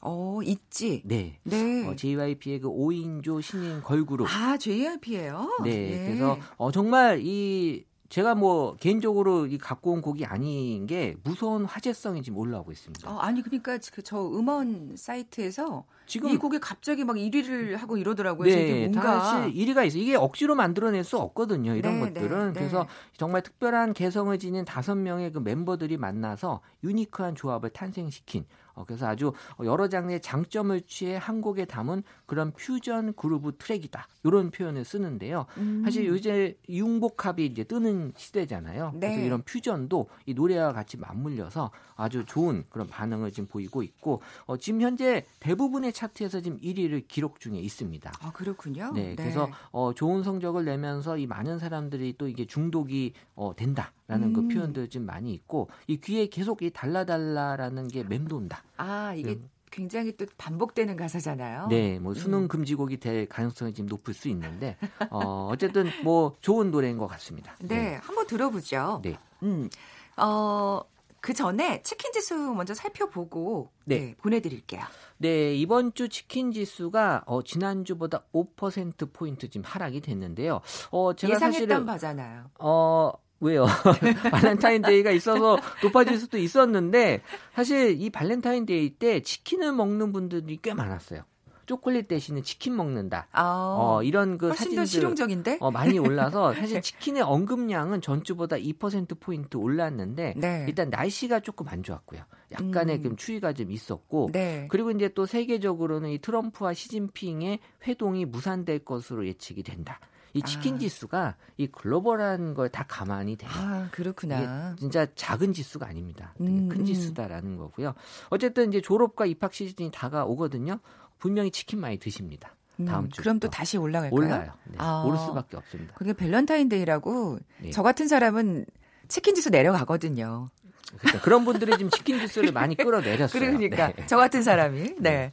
어, 0.02 0.40
있지. 0.44 1.02
네. 1.04 1.38
네. 1.44 1.86
어, 1.86 1.94
JYP의 1.94 2.60
그 2.60 2.68
5인조 2.68 3.40
신인 3.40 3.80
걸그룹. 3.82 4.26
아, 4.28 4.56
JYP예요. 4.58 5.58
네, 5.64 6.06
그래서 6.06 6.38
어, 6.56 6.70
정말 6.72 7.20
이 7.22 7.84
제가 8.12 8.34
뭐 8.34 8.76
개인적으로 8.76 9.46
이 9.46 9.56
갖고 9.56 9.92
온 9.92 10.02
곡이 10.02 10.26
아닌 10.26 10.86
게 10.86 11.16
무서운 11.24 11.64
화제성이 11.64 12.22
지금 12.22 12.36
올라오고 12.36 12.70
있습니다. 12.70 13.10
어, 13.10 13.18
아니 13.20 13.40
그러니까 13.40 13.78
그저 13.90 14.20
음원 14.20 14.96
사이트에서 14.98 15.86
지금 16.04 16.28
이 16.28 16.36
곡이 16.36 16.58
갑자기 16.58 17.04
막 17.04 17.16
1위를 17.16 17.76
하고 17.78 17.96
이러더라고요. 17.96 18.54
네, 18.54 18.88
뭔가 18.88 19.20
사실 19.20 19.54
1위가 19.54 19.86
있어. 19.86 19.96
이게 19.96 20.14
억지로 20.14 20.54
만들어낼 20.54 21.04
수 21.04 21.16
없거든요. 21.16 21.74
이런 21.74 22.00
네, 22.00 22.00
것들은. 22.00 22.52
네, 22.52 22.58
그래서 22.58 22.82
네. 22.82 22.88
정말 23.16 23.40
특별한 23.40 23.94
개성을 23.94 24.38
지닌 24.38 24.66
다섯 24.66 24.94
명의 24.94 25.32
그 25.32 25.38
멤버들이 25.38 25.96
만나서 25.96 26.60
유니크한 26.84 27.34
조합을 27.34 27.70
탄생시킨. 27.70 28.44
어, 28.74 28.84
그래서 28.84 29.06
아주 29.06 29.32
여러 29.64 29.88
장르의 29.88 30.20
장점을 30.20 30.80
취해 30.82 31.16
한 31.16 31.40
곡에 31.40 31.64
담은 31.64 32.02
그런 32.26 32.52
퓨전 32.52 33.14
그루브 33.14 33.56
트랙이다. 33.58 34.08
이런 34.24 34.50
표현을 34.50 34.84
쓰는데요. 34.84 35.46
음. 35.58 35.82
사실 35.84 36.06
요새 36.06 36.56
융복합이 36.68 37.44
이제 37.46 37.64
뜨는 37.64 38.12
시대잖아요. 38.16 38.92
그래서 38.98 39.16
네. 39.16 39.26
이런 39.26 39.42
퓨전도 39.42 40.08
이 40.26 40.34
노래와 40.34 40.72
같이 40.72 40.96
맞물려서 40.96 41.70
아주 42.02 42.24
좋은 42.26 42.64
그런 42.68 42.88
반응을 42.88 43.30
지금 43.30 43.46
보이고 43.46 43.82
있고 43.82 44.20
어, 44.46 44.56
지금 44.56 44.80
현재 44.80 45.24
대부분의 45.38 45.92
차트에서 45.92 46.40
지금 46.40 46.58
1위를 46.58 47.06
기록 47.06 47.38
중에 47.38 47.58
있습니다. 47.58 48.12
아 48.20 48.32
그렇군요. 48.32 48.92
네, 48.92 49.14
그래서 49.14 49.48
어, 49.70 49.92
좋은 49.94 50.24
성적을 50.24 50.64
내면서 50.64 51.16
이 51.16 51.26
많은 51.26 51.58
사람들이 51.58 52.16
또 52.18 52.26
이게 52.26 52.44
중독이 52.44 53.12
어, 53.36 53.54
된다라는 53.54 54.32
그 54.32 54.40
음. 54.40 54.48
표현들 54.48 54.90
좀 54.90 55.06
많이 55.06 55.32
있고 55.32 55.68
이 55.86 55.98
귀에 55.98 56.26
계속 56.26 56.62
이 56.62 56.70
달라달라라는 56.70 57.88
게 57.88 58.02
맴돈다. 58.02 58.64
아 58.78 59.14
이게 59.14 59.34
음. 59.34 59.48
굉장히 59.70 60.16
또 60.16 60.26
반복되는 60.36 60.96
가사잖아요. 60.96 61.68
네, 61.68 61.98
뭐 61.98 62.14
수능 62.14 62.42
음. 62.42 62.48
금지곡이 62.48 62.98
될 62.98 63.26
가능성이 63.26 63.72
지금 63.72 63.88
높을 63.88 64.12
수 64.12 64.28
있는데 64.28 64.76
어, 65.10 65.48
어쨌든 65.50 65.88
뭐 66.04 66.36
좋은 66.40 66.70
노래인 66.70 66.98
것 66.98 67.06
같습니다. 67.06 67.56
네, 67.60 67.94
한번 68.02 68.26
들어보죠. 68.26 69.00
네. 69.02 69.16
음, 69.42 69.70
어, 70.16 70.82
그 71.22 71.32
전에 71.32 71.82
치킨 71.82 72.12
지수 72.12 72.34
먼저 72.34 72.74
살펴보고 72.74 73.70
네. 73.84 73.98
네, 73.98 74.14
보내드릴게요. 74.18 74.82
네, 75.18 75.54
이번 75.54 75.94
주 75.94 76.08
치킨 76.08 76.50
지수가 76.50 77.22
어, 77.26 77.42
지난주보다 77.42 78.24
5% 78.34 79.12
포인트 79.12 79.48
지금 79.48 79.64
하락이 79.64 80.00
됐는데요. 80.00 80.60
어, 80.90 81.14
제가 81.14 81.34
예상했던 81.34 81.52
사실은 81.52 81.86
바잖아요. 81.86 82.50
어, 82.58 83.12
왜요? 83.38 83.66
발렌타인데이가 84.32 85.12
있어서 85.12 85.58
높아질 85.84 86.18
수도 86.18 86.38
있었는데 86.38 87.22
사실 87.54 88.00
이 88.00 88.10
발렌타인데이 88.10 88.98
때 88.98 89.20
치킨을 89.20 89.72
먹는 89.72 90.12
분들이 90.12 90.58
꽤 90.60 90.74
많았어요. 90.74 91.22
초콜릿 91.66 92.08
대신에 92.08 92.42
치킨 92.42 92.76
먹는다. 92.76 93.28
아, 93.32 93.76
어, 93.78 94.02
이런 94.02 94.38
그 94.38 94.48
훨씬 94.48 94.64
사진들 94.64 94.86
실용적인데. 94.86 95.58
어, 95.60 95.70
많이 95.70 95.98
올라서 95.98 96.54
사실 96.54 96.82
치킨의 96.82 97.22
언급량은 97.22 98.00
전주보다 98.00 98.56
2% 98.56 99.18
포인트 99.20 99.56
올랐는데 99.56 100.34
네. 100.36 100.64
일단 100.68 100.90
날씨가 100.90 101.40
조금 101.40 101.68
안 101.68 101.82
좋았고요. 101.82 102.20
약간의 102.52 102.98
음. 102.98 103.02
좀 103.02 103.16
추위가 103.16 103.52
좀 103.52 103.70
있었고 103.70 104.30
네. 104.32 104.66
그리고 104.70 104.90
이제 104.90 105.08
또 105.08 105.26
세계적으로는 105.26 106.10
이 106.10 106.18
트럼프와 106.18 106.74
시진핑의 106.74 107.60
회동이 107.86 108.24
무산될 108.26 108.80
것으로 108.84 109.26
예측이 109.26 109.62
된다. 109.62 110.00
이 110.34 110.42
치킨 110.42 110.76
아. 110.76 110.78
지수가 110.78 111.36
이 111.58 111.66
글로벌한 111.66 112.54
걸 112.54 112.74
다 112.74 112.84
감안이 112.88 113.36
돼요. 113.36 113.50
아 113.52 113.88
그렇구나. 113.92 114.74
진짜 114.76 115.06
작은 115.14 115.52
지수가 115.52 115.86
아닙니다. 115.86 116.34
되게 116.38 116.50
음, 116.50 116.68
큰 116.68 116.80
음. 116.80 116.84
지수다라는 116.84 117.56
거고요. 117.56 117.94
어쨌든 118.30 118.68
이제 118.68 118.80
졸업과 118.80 119.26
입학 119.26 119.52
시즌이 119.52 119.90
다가오거든요. 119.90 120.80
분명히 121.22 121.52
치킨 121.52 121.78
많이 121.78 121.98
드십니다. 121.98 122.56
다음 122.84 123.04
음, 123.04 123.10
주 123.10 123.22
그럼 123.22 123.38
또 123.38 123.48
다시 123.48 123.78
올라갈까요? 123.78 124.18
올라요. 124.18 124.52
네, 124.64 124.74
아. 124.78 125.04
오를 125.06 125.16
수밖에 125.20 125.56
없습니다. 125.56 125.94
그게 125.94 126.12
밸런타인데이라고 126.12 127.38
네. 127.58 127.70
저 127.70 127.84
같은 127.84 128.08
사람은 128.08 128.66
치킨 129.06 129.36
지수 129.36 129.50
내려가거든요. 129.50 130.50
그러니까 130.98 131.22
그런 131.22 131.44
분들이 131.44 131.70
지금 131.78 131.90
치킨 131.90 132.18
지수를 132.18 132.50
많이 132.50 132.76
끌어내렸어요. 132.76 133.40
그러니까 133.40 133.92
네. 133.92 134.06
저 134.08 134.16
같은 134.16 134.42
사람이 134.42 134.96
네. 134.98 135.30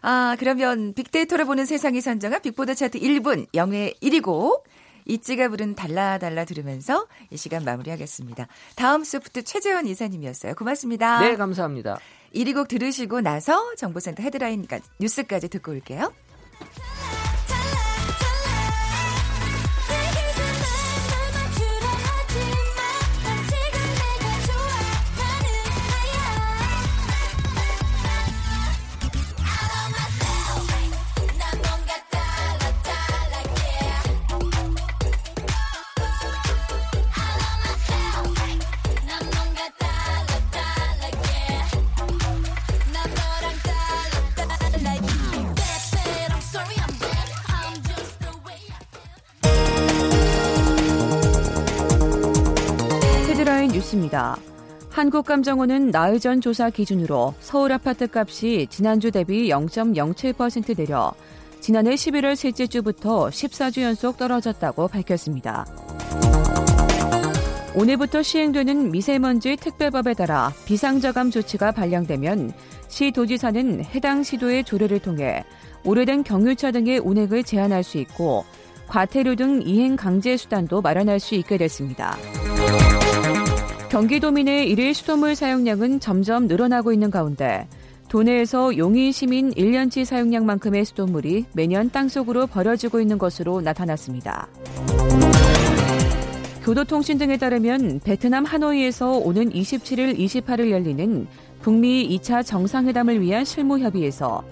아, 0.00 0.36
그러면 0.38 0.94
빅데이터를 0.94 1.44
보는 1.44 1.66
세상이 1.66 2.00
선정한 2.00 2.40
빅보드 2.42 2.76
차트 2.76 3.00
1분 3.00 3.48
영예 3.52 3.94
1위 4.00 4.22
곡 4.22 4.64
이찌가 5.06 5.48
부른 5.48 5.74
달라 5.74 6.18
달라 6.18 6.44
들으면서 6.44 7.08
이 7.30 7.36
시간 7.36 7.64
마무리하겠습니다. 7.64 8.46
다음 8.76 9.02
소프트 9.02 9.42
최재원 9.42 9.88
이사님이었어요. 9.88 10.54
고맙습니다. 10.54 11.18
네, 11.20 11.34
감사합니다. 11.34 11.98
1위 12.34 12.54
곡 12.54 12.68
들으시고 12.68 13.20
나서 13.20 13.74
정보센터 13.76 14.22
헤드라인 14.22 14.66
뉴스까지 15.00 15.48
듣고 15.48 15.72
올게요. 15.72 16.12
뉴스입니다. 53.92 54.36
한국감정원은 54.90 55.90
나흘 55.90 56.20
전 56.20 56.40
조사 56.40 56.70
기준으로 56.70 57.34
서울 57.40 57.72
아파트 57.72 58.08
값이 58.12 58.66
지난주 58.68 59.10
대비 59.10 59.48
0.07% 59.48 60.76
내려 60.76 61.12
지난해 61.60 61.94
11월 61.94 62.34
셋째 62.34 62.66
주부터 62.66 63.28
14주 63.28 63.82
연속 63.82 64.16
떨어졌다고 64.18 64.88
밝혔습니다. 64.88 65.64
오늘부터 67.74 68.22
시행되는 68.22 68.90
미세먼지 68.90 69.56
특별법에 69.56 70.12
따라 70.12 70.52
비상저감 70.66 71.30
조치가 71.30 71.72
발령되면 71.72 72.52
시 72.88 73.12
도지사는 73.12 73.84
해당 73.84 74.22
시도의 74.22 74.64
조례를 74.64 74.98
통해 74.98 75.42
오래된 75.84 76.24
경유차 76.24 76.72
등의 76.72 76.98
운행을 76.98 77.44
제한할 77.44 77.82
수 77.82 77.96
있고 77.96 78.44
과태료 78.88 79.36
등 79.36 79.62
이행 79.64 79.96
강제 79.96 80.36
수단도 80.36 80.82
마련할 80.82 81.18
수 81.18 81.34
있게 81.34 81.56
됐습니다. 81.56 82.18
경기도민의 83.92 84.70
일일 84.70 84.94
수돗물 84.94 85.34
사용량은 85.34 86.00
점점 86.00 86.46
늘어나고 86.46 86.94
있는 86.94 87.10
가운데 87.10 87.68
도내에서 88.08 88.78
용인 88.78 89.12
시민 89.12 89.50
1년치 89.50 90.06
사용량만큼의 90.06 90.86
수돗물이 90.86 91.44
매년 91.52 91.90
땅속으로 91.90 92.46
버려지고 92.46 93.02
있는 93.02 93.18
것으로 93.18 93.60
나타났습니다. 93.60 94.48
교도통신 96.64 97.18
등에 97.18 97.36
따르면 97.36 98.00
베트남 98.02 98.46
하노이에서 98.46 99.10
오는 99.18 99.50
27일, 99.50 100.18
28일 100.18 100.70
열리는 100.70 101.26
북미 101.60 102.18
2차 102.18 102.46
정상회담을 102.46 103.20
위한 103.20 103.44
실무협의에서 103.44 104.42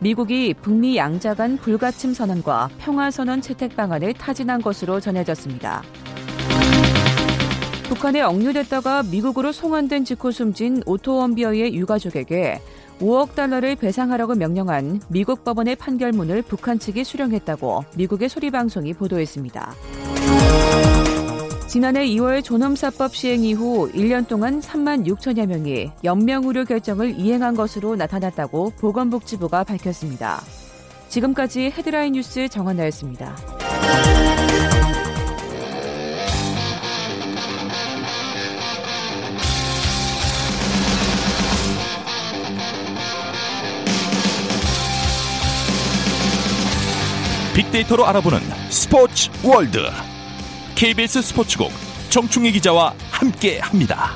미국이 0.00 0.54
북미 0.60 0.96
양자 0.96 1.34
간 1.34 1.56
불가침 1.56 2.14
선언과 2.14 2.70
평화선언 2.78 3.42
채택 3.42 3.76
방안을 3.76 4.14
타진한 4.14 4.60
것으로 4.60 4.98
전해졌습니다. 4.98 5.84
북한에 7.88 8.20
억류됐다가 8.20 9.02
미국으로 9.04 9.50
송환된 9.50 10.04
직후 10.04 10.30
숨진 10.30 10.82
오토 10.84 11.16
원비어의 11.16 11.74
유가족에게 11.74 12.60
5억 13.00 13.34
달러를 13.34 13.76
배상하라고 13.76 14.34
명령한 14.34 15.00
미국 15.08 15.42
법원의 15.42 15.76
판결문을 15.76 16.42
북한 16.42 16.78
측이 16.78 17.02
수령했다고 17.04 17.84
미국의 17.96 18.28
소리방송이 18.28 18.92
보도했습니다. 18.92 19.74
지난해 21.66 22.06
2월 22.06 22.44
존엄사법 22.44 23.14
시행 23.14 23.44
이후 23.44 23.90
1년 23.92 24.28
동안 24.28 24.60
3만 24.60 25.06
6천여 25.06 25.46
명이 25.46 25.90
연명의료 26.04 26.64
결정을 26.64 27.18
이행한 27.18 27.54
것으로 27.56 27.96
나타났다고 27.96 28.72
보건복지부가 28.78 29.64
밝혔습니다. 29.64 30.42
지금까지 31.08 31.72
헤드라인 31.76 32.12
뉴스 32.12 32.48
정한나였습니다. 32.48 33.34
빅데이터로 47.58 48.06
알아보는 48.06 48.38
스포츠 48.70 49.30
월드 49.44 49.80
KBS 50.76 51.22
스포츠국 51.22 51.72
정충희 52.08 52.52
기자와 52.52 52.94
함께합니다. 53.10 54.10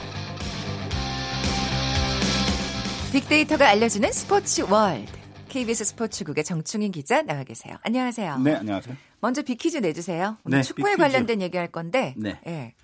빅데이터가 3.13 3.69
알려주는 3.69 4.13
스포츠 4.13 4.61
월드. 4.71 5.11
KBS 5.49 5.87
스포츠국의 5.87 6.45
정충희 6.45 6.93
기자 6.93 7.23
나와 7.23 7.43
계세요. 7.43 7.79
안녕하세요. 7.83 8.39
네, 8.39 8.55
안녕하세요. 8.55 8.97
먼저 9.21 9.43
빅퀴즈 9.43 9.79
내주세요. 9.79 10.37
오늘 10.45 10.59
네, 10.59 10.63
축구에 10.63 10.93
빅퀴즈. 10.93 10.99
관련된 10.99 11.43
얘기할 11.43 11.67
건데. 11.67 12.15
네. 12.17 12.39
예. 12.47 12.75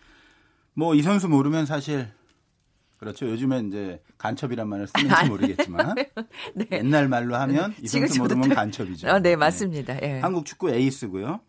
뭐 0.75 0.97
이 0.97 1.03
선수 1.03 1.29
모르면 1.29 1.66
사실 1.66 2.09
그렇죠. 2.99 3.27
요즘엔 3.29 3.69
이제 3.69 4.01
간첩이란 4.19 4.69
말을 4.69 4.87
쓰는지 4.89 5.25
모르겠지만 5.29 5.95
네. 6.55 6.67
옛날 6.73 7.09
말로 7.09 7.37
하면 7.37 7.75
이 7.81 7.87
지금 7.87 8.07
선수 8.09 8.19
저도 8.23 8.35
모르면 8.37 8.49
딱- 8.51 8.55
간첩이죠. 8.57 9.09
어, 9.09 9.19
네, 9.21 9.37
맞습니다. 9.37 10.01
예. 10.03 10.19
한국 10.21 10.45
축구 10.45 10.71
에이스고요. 10.71 11.41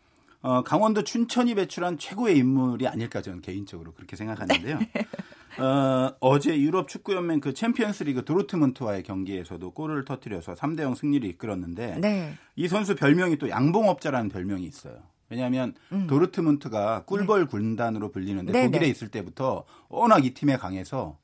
어, 0.42 0.64
강원도 0.64 1.04
춘천이 1.04 1.56
배출한 1.56 1.98
최고의 1.98 2.38
인물이 2.38 2.88
아닐까 2.88 3.22
저는 3.22 3.42
개인적으로 3.42 3.94
그렇게 3.94 4.16
생각하는데요. 4.16 4.80
어, 5.60 6.16
어제 6.22 6.58
유럽 6.58 6.88
축구 6.88 7.14
연맹 7.16 7.42
그 7.42 7.54
챔피언스 7.54 8.04
리그 8.04 8.24
도르트문트와의 8.24 9.04
경기에서도 9.04 9.72
골을 9.72 10.06
터뜨려서 10.06 10.54
3대 10.54 10.82
0 10.84 10.96
승리를 10.96 11.28
이끌었는데 11.32 11.98
네. 12.00 12.34
이 12.56 12.68
선수 12.70 12.96
별명이 12.96 13.38
또 13.38 13.50
양봉업자라는 13.50 14.30
별명이 14.30 14.64
있어요. 14.64 14.96
왜냐하면 15.32 15.76
도르트문트가 16.08 17.04
꿀벌 17.06 17.46
군단으로 17.48 18.10
불리는데 18.12 18.52
음. 18.52 18.54
네네. 18.54 18.66
독일에 18.72 18.88
있을 18.88 19.10
때부터 19.10 19.64
워낙 19.88 20.26
이 20.26 20.34
팀에 20.34 20.58
강해서 20.58 21.19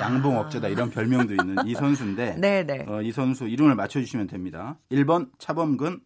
양봉업자다 0.00 0.68
이런 0.68 0.90
별명도 0.90 1.34
있는 1.34 1.56
이 1.66 1.74
선수인데 1.74 2.32
아. 2.32 2.36
네네. 2.40 2.86
어, 2.88 3.02
이 3.02 3.12
선수 3.12 3.46
이름을 3.46 3.74
맞춰주시면 3.74 4.26
됩니다. 4.26 4.78
1번 4.90 5.30
차범근, 5.38 6.00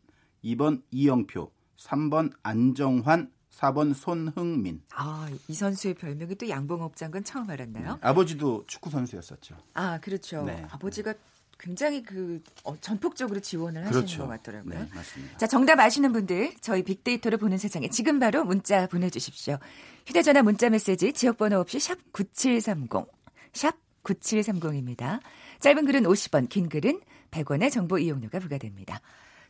2번 0.45 0.83
이영표, 0.91 1.51
3번 1.79 2.33
안정환, 2.43 3.31
4번 3.51 3.95
손흥민. 3.95 4.83
아, 4.95 5.29
이 5.49 5.55
선수의 5.55 5.95
별명이 5.95 6.37
또 6.37 6.49
양봉업자인 6.49 7.11
건 7.11 7.25
처음 7.25 7.51
알았나요? 7.51 7.99
아버지도 8.01 8.65
축구 8.67 8.91
선수였었죠. 8.91 9.57
아, 9.75 9.99
그렇죠. 10.01 10.45
네. 10.45 10.65
아버지가 10.71 11.15
굉장히 11.59 12.03
그 12.03 12.43
어, 12.65 12.75
전폭적으로 12.81 13.41
지원을 13.41 13.83
하시는 13.83 13.93
그렇죠. 13.93 14.23
것 14.23 14.29
같더라고요. 14.29 14.79
네, 14.79 14.89
맞습니다. 14.95 15.37
자, 15.37 15.47
정답 15.47 15.79
아시는 15.79 16.13
분들 16.13 16.55
저희 16.63 16.83
빅데이터를 16.83 17.37
보는 17.37 17.59
세상에 17.59 17.89
지금 17.91 18.19
바로 18.19 18.45
문자 18.45 18.87
보내주십시오. 18.87 19.59
휴대전화 20.07 20.43
문자 20.43 20.71
메시지 20.71 21.13
지역번호 21.13 21.59
없이 21.59 21.79
샵 21.79 21.99
9730, 22.13 23.07
샵 23.53 23.77
9730입니다. 24.05 25.21
짧은 25.61 25.85
글은 25.85 26.03
50원, 26.05 26.49
긴 26.49 26.69
글은 26.69 27.01
100원의 27.31 27.71
정보 27.71 27.99
이용료가 27.99 28.39
부과됩니다. 28.39 29.01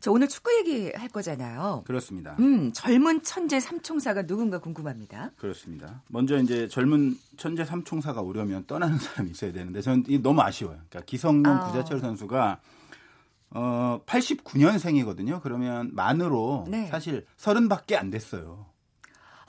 저 0.00 0.10
오늘 0.10 0.28
축구 0.28 0.50
얘기 0.56 0.90
할 0.94 1.08
거잖아요. 1.10 1.84
그렇습니다. 1.86 2.34
음, 2.40 2.72
젊은 2.72 3.22
천재 3.22 3.60
삼총사가 3.60 4.22
누군가 4.26 4.58
궁금합니다. 4.58 5.32
그렇습니다. 5.36 6.02
먼저 6.08 6.38
이제 6.38 6.68
젊은 6.68 7.18
천재 7.36 7.64
삼총사가 7.66 8.22
오려면 8.22 8.64
떠나는 8.66 8.96
사람이 8.98 9.30
있어야 9.30 9.52
되는데 9.52 9.82
저는 9.82 10.04
이게 10.08 10.18
너무 10.18 10.40
아쉬워요. 10.40 10.78
그러니까 10.88 11.02
기성용 11.04 11.46
아. 11.46 11.66
구자철 11.66 12.00
선수가 12.00 12.60
어 13.50 14.00
89년생이거든요. 14.06 15.42
그러면 15.42 15.90
만으로 15.92 16.66
네. 16.68 16.86
사실 16.86 17.26
30밖에 17.36 17.96
안 17.96 18.10
됐어요. 18.10 18.69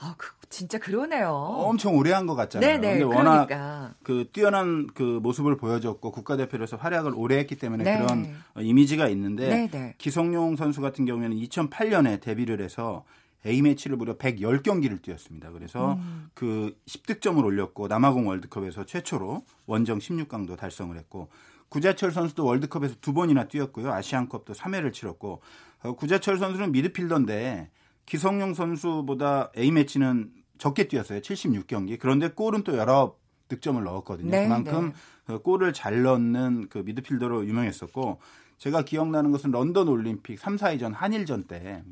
아, 0.04 0.16
그, 0.18 0.30
진짜 0.50 0.80
그러네요. 0.80 1.30
엄청 1.32 1.96
오래 1.96 2.12
한 2.12 2.26
것 2.26 2.36
같잖아요. 2.36 2.82
네네, 2.82 3.00
근데 3.00 3.04
워낙 3.16 3.46
그러니까. 3.46 3.94
그 4.04 4.28
뛰어난 4.34 4.88
그 4.94 5.20
모습을 5.22 5.58
보여줬고 5.58 6.12
국가대표로서 6.12 6.76
활약을 6.78 7.14
오래 7.16 7.38
했기 7.38 7.56
때문에 7.56 7.84
네. 7.84 7.98
그런 8.00 8.34
어, 8.56 8.62
이미지가 8.62 9.08
있는데 9.10 9.68
네네. 9.70 9.96
기성용 9.98 10.56
선수 10.56 10.82
같은 10.82 11.06
경우에는 11.06 11.38
2008년에 11.38 12.20
데뷔를 12.20 12.62
해서 12.62 13.04
A매치를 13.46 13.98
무려 13.98 14.18
110경기를 14.18 15.02
뛰었습니다. 15.02 15.52
그래서 15.52 15.94
음. 15.94 16.30
그 16.34 16.76
10득점을 16.88 17.44
올렸고 17.44 17.88
남아공 17.88 18.28
월드컵에서 18.28 18.86
최초로 18.86 19.44
원정 19.68 20.00
16강도 20.00 20.58
달성을 20.58 20.96
했고 20.98 21.30
구자철 21.70 22.12
선수도 22.12 22.44
월드컵에서 22.46 22.96
두 23.02 23.14
번이나 23.14 23.46
뛰었고요. 23.48 23.92
아시안컵도 23.94 24.54
3회를 24.54 24.92
치렀고 24.94 25.42
어, 25.84 25.94
구자철 25.94 26.38
선수는 26.38 26.72
미드필더인데 26.72 27.70
기성용 28.12 28.56
선수보다 28.56 29.54
A매치는 29.58 30.32
적게 30.58 30.90
뛰었어요. 30.90 31.22
76경기. 31.22 31.98
그런데 31.98 32.28
골은 32.28 32.66
또 32.66 32.74
19득점을 32.74 33.82
넣었거든요. 33.82 34.30
네, 34.30 34.44
그만큼 34.44 34.92
그 35.26 35.40
골을 35.40 35.72
잘 35.72 36.02
넣는 36.02 36.68
그 36.68 36.80
미드필더로 36.80 37.46
유명했었고 37.46 38.20
제가 38.58 38.82
기억나는 38.82 39.32
것은 39.32 39.52
런던 39.52 39.88
올림픽 39.88 40.40
3, 40.40 40.58
4위전 40.58 40.92
한일전 40.94 41.46
때 41.46 41.84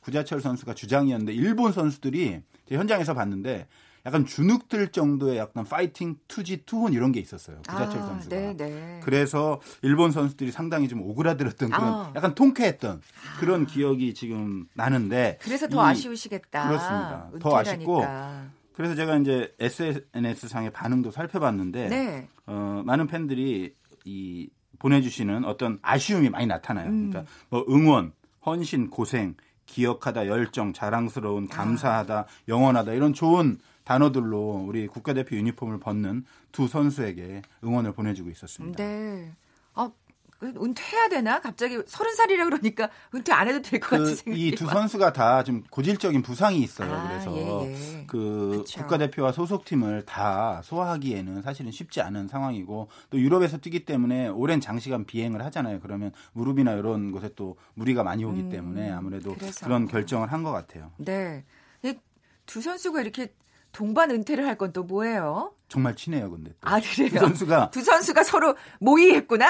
구자철 0.00 0.40
선수가 0.40 0.74
주장이었는데 0.74 1.32
일본 1.34 1.70
선수들이 1.70 2.40
현장에서 2.68 3.14
봤는데 3.14 3.68
약간 4.06 4.24
주눅들 4.24 4.88
정도의 4.92 5.36
약간 5.38 5.64
파이팅 5.64 6.16
투지 6.28 6.64
투혼 6.64 6.92
이런 6.92 7.12
게 7.12 7.20
있었어요. 7.20 7.58
구자철 7.68 8.00
아, 8.00 8.06
선수가. 8.06 8.34
네, 8.36 8.56
네. 8.56 9.00
그래서 9.04 9.60
일본 9.82 10.10
선수들이 10.10 10.50
상당히 10.52 10.88
좀 10.88 11.02
오그라들었던 11.02 11.70
그런 11.70 11.84
아. 11.88 12.12
약간 12.16 12.34
통쾌했던 12.34 13.02
그런 13.38 13.66
기억이 13.66 14.14
지금 14.14 14.66
나는데 14.74 15.38
그래서 15.42 15.68
더 15.68 15.84
이- 15.86 15.90
아쉬우시겠다. 15.90 16.68
그렇습니다. 16.68 17.30
더 17.40 17.56
아쉽고 17.58 17.96
은퇴라니까. 17.98 18.44
그래서 18.72 18.94
제가 18.94 19.16
이제 19.18 19.54
SNS 19.60 20.48
상의 20.48 20.70
반응도 20.70 21.10
살펴봤는데 21.10 21.88
네. 21.88 22.28
어, 22.46 22.82
많은 22.86 23.06
팬들이 23.06 23.74
이 24.06 24.48
보내주시는 24.78 25.44
어떤 25.44 25.78
아쉬움이 25.82 26.30
많이 26.30 26.46
나타나요. 26.46 26.88
음. 26.88 27.10
그러니까 27.10 27.30
뭐 27.50 27.66
응원, 27.68 28.12
헌신, 28.46 28.88
고생, 28.88 29.34
기억하다, 29.66 30.26
열정, 30.26 30.72
자랑스러운, 30.72 31.46
감사하다, 31.48 32.24
영원하다 32.48 32.94
이런 32.94 33.12
좋은 33.12 33.58
단어들로 33.94 34.64
우리 34.68 34.86
국가대표 34.86 35.34
유니폼을 35.34 35.80
벗는 35.80 36.24
두 36.52 36.68
선수에게 36.68 37.42
응원을 37.64 37.90
보내주고 37.92 38.30
있었습니다. 38.30 38.76
네. 38.80 39.32
아, 39.74 39.90
그 40.38 40.46
은퇴해야 40.46 41.08
되나? 41.08 41.40
갑자기 41.40 41.76
서른 41.88 42.14
살이라 42.14 42.44
그러니까 42.44 42.88
은퇴 43.16 43.32
안 43.32 43.48
해도 43.48 43.60
될 43.60 43.80
것 43.80 43.90
같은 43.98 44.14
생각이. 44.14 44.46
이 44.46 44.54
두 44.54 44.66
선수가 44.66 45.12
다 45.12 45.42
좀 45.42 45.64
고질적인 45.70 46.22
부상이 46.22 46.60
있어요. 46.60 46.88
아, 46.92 47.08
그래서 47.08 47.36
예, 47.36 47.72
예. 47.98 48.04
그 48.06 48.58
그쵸. 48.64 48.80
국가대표와 48.82 49.32
소속팀을 49.32 50.04
다 50.06 50.62
소화하기에는 50.62 51.42
사실은 51.42 51.72
쉽지 51.72 52.00
않은 52.00 52.28
상황이고 52.28 52.86
또 53.10 53.18
유럽에서 53.20 53.58
뛰기 53.58 53.84
때문에 53.84 54.28
오랜 54.28 54.60
장시간 54.60 55.04
비행을 55.04 55.44
하잖아요. 55.46 55.80
그러면 55.80 56.12
무릎이나 56.32 56.74
이런 56.74 57.10
곳에 57.10 57.28
또 57.34 57.56
무리가 57.74 58.04
많이 58.04 58.24
오기 58.24 58.40
음, 58.42 58.50
때문에 58.50 58.88
아무래도 58.92 59.34
그래서. 59.34 59.66
그런 59.66 59.88
결정을 59.88 60.30
한 60.30 60.44
것 60.44 60.52
같아요. 60.52 60.92
네. 60.96 61.44
이두 61.82 62.60
선수가 62.62 63.00
이렇게 63.02 63.34
동반 63.72 64.10
은퇴를 64.10 64.46
할 64.46 64.56
건 64.56 64.72
또 64.72 64.82
뭐예요? 64.84 65.52
정말 65.68 65.94
친해요, 65.94 66.30
근데. 66.30 66.50
또. 66.60 66.68
아, 66.68 66.80
그래요? 66.80 67.08
두 67.10 67.18
선수가 67.18 67.70
두 67.70 67.80
선수가 67.82 68.22
서로 68.24 68.54
모의했구나. 68.80 69.46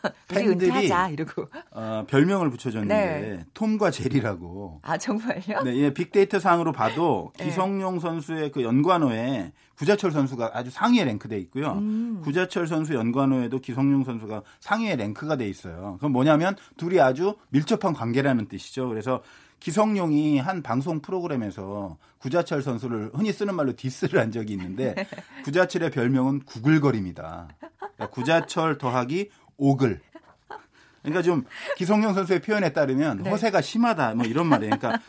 팬들이 0.28 0.70
은퇴하자 0.70 1.08
이러고. 1.10 1.46
어, 1.72 2.04
별명을 2.08 2.50
붙여줬는데 2.50 2.94
네. 2.94 3.44
톰과 3.52 3.90
제리라고. 3.90 4.80
아 4.82 4.96
정말요? 4.96 5.62
네, 5.64 5.76
예, 5.76 5.92
빅데이터 5.92 6.38
상으로 6.38 6.70
봐도 6.72 7.32
네. 7.38 7.46
기성용 7.46 7.98
선수의 7.98 8.52
그 8.52 8.62
연관어에 8.62 9.52
구자철 9.76 10.12
선수가 10.12 10.52
아주 10.54 10.70
상위에 10.70 11.04
랭크돼 11.04 11.38
있고요. 11.40 11.72
음. 11.72 12.20
구자철 12.24 12.66
선수 12.68 12.94
연관어에도 12.94 13.58
기성용 13.60 14.04
선수가 14.04 14.42
상위에 14.60 14.96
랭크가 14.96 15.36
돼 15.36 15.48
있어요. 15.48 15.94
그건 15.96 16.12
뭐냐면 16.12 16.56
둘이 16.76 17.00
아주 17.00 17.34
밀접한 17.50 17.92
관계라는 17.92 18.46
뜻이죠. 18.48 18.88
그래서 18.88 19.22
기성용이 19.60 20.38
한 20.38 20.62
방송 20.62 21.00
프로그램에서 21.00 21.98
구자철 22.18 22.62
선수를 22.62 23.10
흔히 23.14 23.32
쓰는 23.32 23.54
말로 23.54 23.74
디스를 23.74 24.20
한 24.20 24.30
적이 24.30 24.54
있는데 24.54 24.94
구자철의 25.44 25.90
별명은 25.90 26.40
구글거립니다. 26.40 27.48
그러니까 27.78 28.10
구자철 28.10 28.78
더하기 28.78 29.30
오글. 29.56 30.00
그러니까 31.02 31.22
좀 31.22 31.44
기성용 31.76 32.14
선수의 32.14 32.40
표현에 32.40 32.72
따르면 32.72 33.22
네. 33.22 33.30
허세가 33.30 33.60
심하다 33.60 34.14
뭐 34.14 34.26
이런 34.26 34.46
말이에요. 34.46 34.76
그러니까 34.78 35.02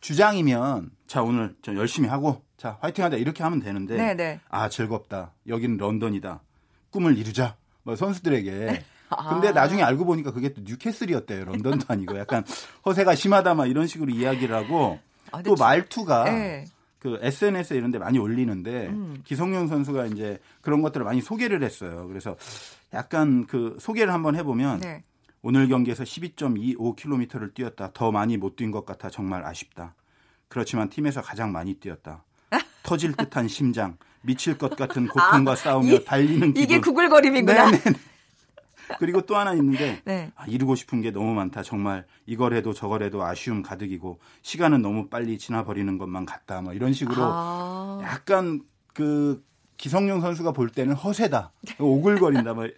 주장이면 0.00 0.90
자 1.06 1.22
오늘 1.22 1.54
좀 1.62 1.76
열심히 1.76 2.08
하고 2.08 2.42
자 2.56 2.78
화이팅하자 2.80 3.16
이렇게 3.16 3.42
하면 3.42 3.60
되는데 3.60 3.96
네, 3.96 4.14
네. 4.14 4.40
아 4.48 4.68
즐겁다 4.68 5.32
여기는 5.46 5.76
런던이다 5.76 6.42
꿈을 6.90 7.16
이루자 7.16 7.56
뭐 7.82 7.96
선수들에게 7.96 8.68
아. 8.70 8.91
근데 9.30 9.52
나중에 9.52 9.82
알고 9.82 10.04
보니까 10.04 10.32
그게 10.32 10.52
또 10.52 10.60
뉴캐슬이었대요 10.64 11.44
런던도 11.46 11.86
아니고 11.88 12.18
약간 12.18 12.44
허세가 12.86 13.14
심하다 13.14 13.54
막 13.54 13.66
이런 13.66 13.86
식으로 13.86 14.10
이야기를 14.10 14.54
하고 14.54 14.98
아, 15.30 15.42
또 15.42 15.54
주- 15.54 15.62
말투가 15.62 16.24
네. 16.24 16.64
그 16.98 17.18
SNS에 17.20 17.76
이런 17.76 17.90
데 17.90 17.98
많이 17.98 18.18
올리는데 18.18 18.88
음. 18.88 19.22
기성용 19.24 19.66
선수가 19.66 20.06
이제 20.06 20.38
그런 20.60 20.82
것들을 20.82 21.04
많이 21.04 21.20
소개를 21.20 21.62
했어요. 21.64 22.06
그래서 22.08 22.36
약간 22.94 23.46
그 23.46 23.76
소개를 23.80 24.12
한번 24.12 24.36
해보면 24.36 24.80
네. 24.80 25.02
오늘 25.42 25.66
경기에서 25.66 26.04
12.25km를 26.04 27.54
뛰었다. 27.54 27.90
더 27.92 28.12
많이 28.12 28.36
못 28.36 28.54
뛴 28.56 28.70
것 28.70 28.86
같아 28.86 29.10
정말 29.10 29.44
아쉽다. 29.44 29.94
그렇지만 30.48 30.88
팀에서 30.90 31.22
가장 31.22 31.50
많이 31.50 31.74
뛰었다. 31.74 32.22
터질 32.84 33.12
듯한 33.14 33.48
심장, 33.48 33.96
미칠 34.20 34.56
것 34.58 34.76
같은 34.76 35.08
고통과 35.08 35.56
싸우며 35.56 35.92
아, 35.92 35.94
이- 35.96 36.04
달리는 36.04 36.52
기분. 36.52 36.62
이게 36.62 36.78
구글거림이구나. 36.80 37.70
네, 37.70 37.78
네, 37.78 37.90
네. 37.92 37.98
그리고 38.98 39.22
또 39.22 39.36
하나 39.36 39.52
있는데 39.54 40.00
네. 40.04 40.30
아, 40.36 40.46
이루고 40.46 40.74
싶은 40.74 41.00
게 41.00 41.10
너무 41.10 41.34
많다. 41.34 41.62
정말 41.62 42.04
이걸 42.26 42.54
해도 42.54 42.72
저걸 42.72 43.02
해도 43.02 43.22
아쉬움 43.22 43.62
가득이고 43.62 44.18
시간은 44.42 44.82
너무 44.82 45.08
빨리 45.08 45.38
지나버리는 45.38 45.98
것만 45.98 46.26
같다. 46.26 46.62
뭐 46.62 46.72
이런 46.72 46.92
식으로 46.92 47.16
아. 47.20 48.00
약간 48.02 48.62
그 48.94 49.44
기성용 49.76 50.20
선수가 50.20 50.52
볼 50.52 50.68
때는 50.68 50.94
허세다. 50.94 51.52
오글거린다. 51.78 52.54
뭐 52.54 52.68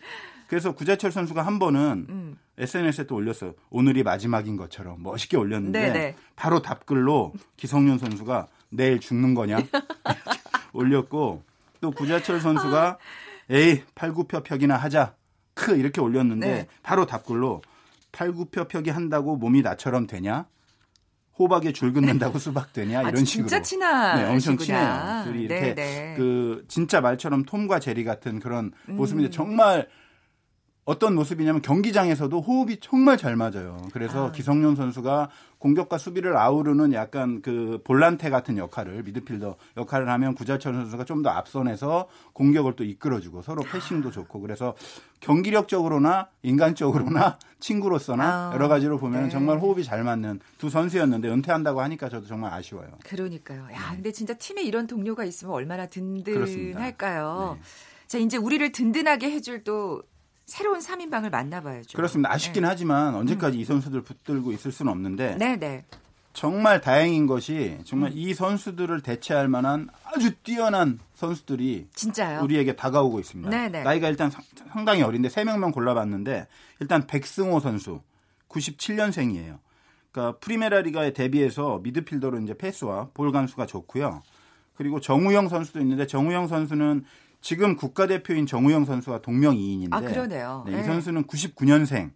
그래서 0.47 0.75
구자철 0.75 1.11
선수가 1.11 1.43
한 1.43 1.59
번은 1.59 2.07
음. 2.09 2.39
SNS에 2.59 3.07
또 3.07 3.17
올렸어요. 3.17 3.55
오늘이 3.71 4.03
마지막인 4.03 4.57
것처럼 4.57 5.03
멋있게 5.03 5.37
올렸는데 5.37 5.81
네네. 5.81 6.17
바로 6.37 6.63
답글로 6.63 7.33
기성용 7.57 7.99
선수가 7.99 8.47
내일 8.71 9.01
죽는 9.01 9.35
거냐 9.35 9.59
올렸고 10.73 11.43
또 11.81 11.91
구자철 11.91 12.41
선수가 12.41 12.99
에이 13.51 13.83
팔굽혀펴기나 13.95 14.77
하자 14.77 15.15
크 15.55 15.77
이렇게 15.77 16.01
올렸는데 16.01 16.47
네. 16.47 16.67
바로 16.83 17.07
답글로 17.07 17.63
팔굽혀펴기 18.13 18.91
한다고 18.91 19.37
몸이 19.37 19.63
나처럼 19.63 20.07
되냐 20.07 20.47
호박에 21.39 21.73
줄 21.73 21.93
긋는다고 21.93 22.39
수박 22.39 22.73
되냐 22.73 23.01
아, 23.01 23.03
이런 23.03 23.25
진짜 23.25 23.57
식으로 23.57 23.63
친하. 23.63 24.17
네, 24.17 24.31
엄청 24.31 24.57
친해요. 24.57 25.23
둘이 25.25 25.43
이렇게 25.45 25.75
네. 25.75 26.15
그 26.17 26.65
진짜 26.69 27.01
말처럼 27.01 27.45
톰과 27.45 27.81
제리 27.81 28.05
같은 28.05 28.39
그런 28.39 28.73
음. 28.89 28.97
모습인데 28.97 29.31
정말 29.31 29.89
어떤 30.85 31.15
모습이냐면 31.15 31.63
경기장에서도 31.63 32.41
호흡이 32.43 32.77
정말 32.81 33.17
잘 33.17 33.37
맞아요. 33.37 33.79
그래서 33.93 34.29
아. 34.29 34.33
기성용 34.33 34.77
선수가 34.77 35.31
공격과 35.59 35.97
수비를 35.97 36.37
아우르는 36.37 36.93
약간 36.93 37.41
그 37.41 37.81
볼란테 37.85 38.29
같은 38.29 38.59
역할을 38.59 39.03
미드필더 39.03 39.57
역할을 39.79 40.11
하면 40.11 40.35
구자철 40.35 40.75
선수가 40.75 41.05
좀 41.05 41.23
더 41.25 41.31
앞선에서 41.31 42.09
공격을 42.35 42.77
또 42.77 42.85
이끌어주고 42.85 43.41
서로 43.41 43.63
패싱도 43.63 44.11
좋고 44.11 44.41
그래서 44.41 44.75
경기력적으로나 45.21 46.29
인간적으로나 46.43 47.39
친구로서나 47.61 48.51
아, 48.51 48.55
여러 48.55 48.69
가지로 48.69 48.99
보면 48.99 49.25
네. 49.25 49.29
정말 49.31 49.59
호흡이 49.59 49.85
잘 49.85 50.05
맞는 50.05 50.41
두 50.59 50.69
선수였는데 50.69 51.29
은퇴한다고 51.31 51.81
하니까 51.81 52.11
저도 52.11 52.27
정말 52.27 52.53
아쉬워요. 52.53 52.89
그러니까요. 53.05 53.69
야, 53.73 53.93
근데 53.95 54.13
진짜 54.13 54.35
팀에 54.35 54.63
이런 54.63 54.87
동료가 54.87 55.25
있으면 55.25 55.55
얼마나. 55.55 55.87
든든할까요? 55.87 57.57
네. 57.59 57.63
자, 58.07 58.19
이제 58.19 58.37
우리를 58.37 58.71
든든하게 58.73 59.31
해줄 59.31 59.65
또 59.65 60.03
새로운 60.47 60.79
3인방을 60.81 61.31
만나봐야죠. 61.31 61.97
그렇습니다. 61.97 62.31
아쉽긴 62.33 62.65
하지만 62.65 63.15
언제까지 63.15 63.59
이 63.59 63.65
선수들 63.65 64.03
붙들고 64.03 64.53
있을 64.53 64.73
수는 64.73 64.93
없는데 64.93 65.35
음. 65.35 65.39
네, 65.39 65.57
네. 65.57 65.85
정말 66.35 66.81
다행인 66.81 67.27
것이 67.27 67.79
정말 67.85 68.11
음. 68.11 68.17
이 68.17 68.35
선수들을 68.35 69.01
대체할 69.03 69.49
만한 69.49 69.89
아주 70.05 70.35
뛰어난 70.43 70.99
선수들이 71.15 71.89
진짜요? 71.95 72.43
우리에게 72.43 72.75
다가오고 72.77 73.21
있습니다. 73.21 73.51
네네. 73.51 73.85
나이가 73.85 74.09
일단 74.09 74.31
상- 74.31 74.43
상당히 74.73 75.03
어린데 75.03 75.29
세 75.29 75.45
명만 75.45 75.71
골라봤는데 75.71 76.49
일단 76.81 77.07
백승호 77.07 77.61
선수 77.61 78.01
97년생이에요. 78.49 79.59
그러니까 80.11 80.39
프리메라 80.39 80.81
리가에 80.83 81.13
데뷔해서 81.13 81.81
미드필더로 81.83 82.41
이제 82.41 82.55
패스와 82.55 83.09
볼 83.15 83.33
간수가 83.33 83.67
좋고요. 83.67 84.23
그리고 84.77 85.01
정우영 85.01 85.49
선수도 85.49 85.81
있는데 85.81 86.07
정우영 86.07 86.49
선수는 86.49 87.05
지금 87.45 87.77
국가대표인 87.77 88.47
정우영 88.47 88.87
선수와 88.87 89.19
동명이인인데 89.21 89.95
아, 89.95 90.01
그러네요. 90.01 90.63
네, 90.65 90.73
이 90.73 90.77
네. 90.77 90.83
선수는 90.83 91.25
99년생 91.25 92.13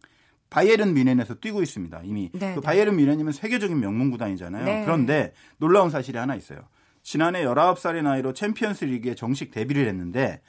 바이에른 0.48 0.94
뮌헨에서 0.94 1.34
뛰고 1.34 1.60
있습니다. 1.60 2.00
이미 2.04 2.30
네, 2.32 2.54
그 2.54 2.60
네. 2.60 2.60
바이에른 2.62 2.96
뮌헨이면 2.96 3.34
세계적인 3.34 3.78
명문 3.78 4.10
구단이잖아요. 4.10 4.64
네. 4.64 4.84
그런데 4.86 5.34
놀라운 5.58 5.90
사실이 5.90 6.16
하나 6.16 6.34
있어요. 6.34 6.60
지난해 7.02 7.44
19살의 7.44 8.04
나이로 8.04 8.32
챔피언스 8.32 8.86
리그에 8.86 9.14
정식 9.14 9.50
데뷔를 9.50 9.86
했는데 9.88 10.40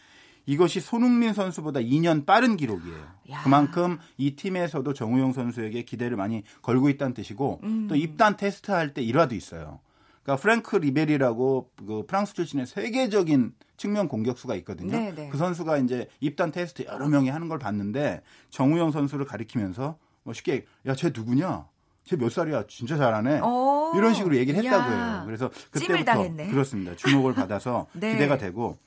이것이 0.45 0.79
손흥민 0.79 1.33
선수보다 1.33 1.81
2년 1.81 2.25
빠른 2.25 2.55
기록이에요. 2.55 3.05
야. 3.31 3.41
그만큼 3.43 3.97
이 4.15 4.37
팀에서도 4.37 4.93
정우영 4.93 5.33
선수에게 5.33 5.83
기대를 5.83 6.15
많이 6.15 6.43
걸고 6.61 6.87
있다는 6.87 7.13
뜻이고 7.13 7.59
음. 7.63 7.87
또 7.89 7.97
입단 7.97 8.37
테스트 8.37 8.71
할 8.71 8.93
때 8.93 9.01
일화도 9.01 9.35
있어요. 9.35 9.81
그러니까 10.23 10.41
프랭크 10.41 10.77
리베리라고 10.77 11.69
그 11.85 12.05
프랑스 12.07 12.33
출신의 12.33 12.65
세계적인 12.65 13.51
측면 13.79 14.07
공격수가 14.09 14.53
있거든요. 14.57 14.91
네, 14.91 15.13
네. 15.15 15.29
그 15.29 15.37
선수가 15.37 15.77
이제 15.77 16.07
입단 16.19 16.51
테스트 16.51 16.83
여러 16.85 17.07
명이 17.07 17.29
하는 17.29 17.47
걸 17.47 17.57
봤는데 17.57 18.21
정우영 18.49 18.91
선수를 18.91 19.25
가리키면서 19.25 19.97
뭐 20.23 20.33
쉽게 20.33 20.65
야 20.85 20.93
쟤 20.93 21.11
누구냐? 21.15 21.65
쟤 22.03 22.17
몇 22.17 22.29
살이야? 22.31 22.65
진짜 22.67 22.97
잘하네. 22.97 23.39
오. 23.39 23.93
이런 23.95 24.13
식으로 24.13 24.35
얘기를 24.35 24.61
했다고 24.63 24.83
어. 24.83 24.93
야. 24.93 25.13
해요. 25.15 25.23
그래서 25.25 25.49
그때부터 25.71 26.03
당했네. 26.03 26.47
그렇습니다. 26.47 26.95
주목을 26.95 27.33
받아서 27.35 27.87
네. 27.93 28.11
기대가 28.13 28.37
되고 28.37 28.77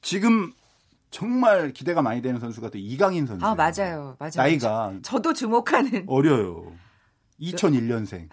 지금 0.00 0.52
정말 1.10 1.72
기대가 1.72 2.00
많이 2.00 2.22
되는 2.22 2.38
선수가 2.40 2.70
또 2.70 2.78
이강인 2.78 3.26
선수. 3.26 3.44
아 3.44 3.54
맞아요, 3.54 4.16
맞아요. 4.18 4.32
나이가 4.36 4.92
저도 5.02 5.32
주목하는 5.34 6.04
어려요. 6.06 6.72
2001년생. 7.40 8.28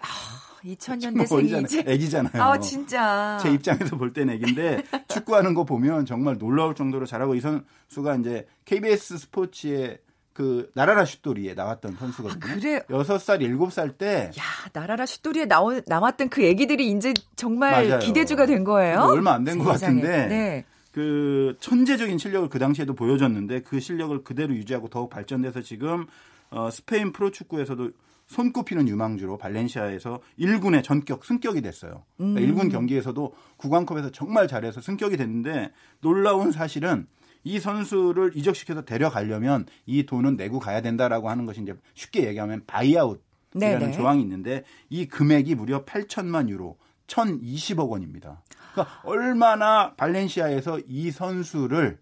2000년대생이 0.64 1.64
이제 1.64 1.84
애기잖아요. 1.86 2.42
아 2.42 2.58
진짜. 2.60 3.38
제 3.42 3.50
입장에서 3.52 3.96
볼 3.96 4.12
때는 4.12 4.34
애기인데 4.34 4.82
축구하는 5.08 5.54
거 5.54 5.64
보면 5.64 6.06
정말 6.06 6.38
놀라울 6.38 6.74
정도로 6.74 7.06
잘하고 7.06 7.34
이 7.34 7.40
선수가 7.40 8.16
이제 8.16 8.46
KBS 8.64 9.18
스포츠의 9.18 9.98
그 10.32 10.70
나라라 10.74 11.04
슛돌이에 11.04 11.54
나왔던 11.54 11.96
선수거든요. 11.96 12.40
아, 12.52 12.54
그래요? 12.56 12.80
6살, 12.88 13.40
7살 13.40 13.98
때 13.98 14.30
야 14.38 14.42
나라라 14.72 15.04
슛돌이에 15.04 15.46
나오, 15.46 15.72
나왔던 15.86 16.28
그 16.30 16.42
애기들이 16.42 16.90
이제 16.90 17.12
정말 17.36 17.88
맞아요. 17.88 17.98
기대주가 18.00 18.46
된 18.46 18.64
거예요. 18.64 19.00
얼마 19.00 19.32
안 19.34 19.44
된 19.44 19.58
것. 19.58 19.64
같은데 19.64 20.26
네. 20.28 20.64
그 20.92 21.56
천재적인 21.60 22.18
실력을 22.18 22.48
그 22.48 22.58
당시에도 22.58 22.94
보여줬는데 22.94 23.62
그 23.62 23.80
실력을 23.80 24.22
그대로 24.24 24.54
유지하고 24.54 24.88
더욱 24.88 25.10
발전돼서 25.10 25.62
지금 25.62 26.06
어, 26.50 26.68
스페인 26.70 27.12
프로축구에서도 27.12 27.90
손꼽히는 28.30 28.86
유망주로 28.86 29.38
발렌시아에서 29.38 30.20
1군에 30.38 30.84
전격 30.84 31.24
승격이 31.24 31.62
됐어요. 31.62 32.04
그러니까 32.16 32.40
1군 32.40 32.70
경기에서도 32.70 33.34
국왕컵에서 33.56 34.10
정말 34.12 34.46
잘해서 34.46 34.80
승격이 34.80 35.16
됐는데 35.16 35.72
놀라운 36.00 36.52
사실은 36.52 37.08
이 37.42 37.58
선수를 37.58 38.36
이적시켜서 38.36 38.84
데려가려면 38.84 39.66
이 39.84 40.06
돈은 40.06 40.36
내고 40.36 40.60
가야 40.60 40.80
된다라고 40.80 41.28
하는 41.28 41.44
것이 41.44 41.60
이제 41.60 41.74
쉽게 41.94 42.28
얘기하면 42.28 42.62
buyout이라는 42.68 43.78
네네. 43.80 43.92
조항이 43.92 44.22
있는데 44.22 44.62
이 44.90 45.06
금액이 45.06 45.56
무려 45.56 45.84
8천만 45.84 46.48
유로, 46.48 46.76
1,020억 47.08 47.88
원입니다. 47.88 48.42
그러니까 48.72 49.00
얼마나 49.02 49.94
발렌시아에서 49.94 50.78
이 50.86 51.10
선수를 51.10 51.98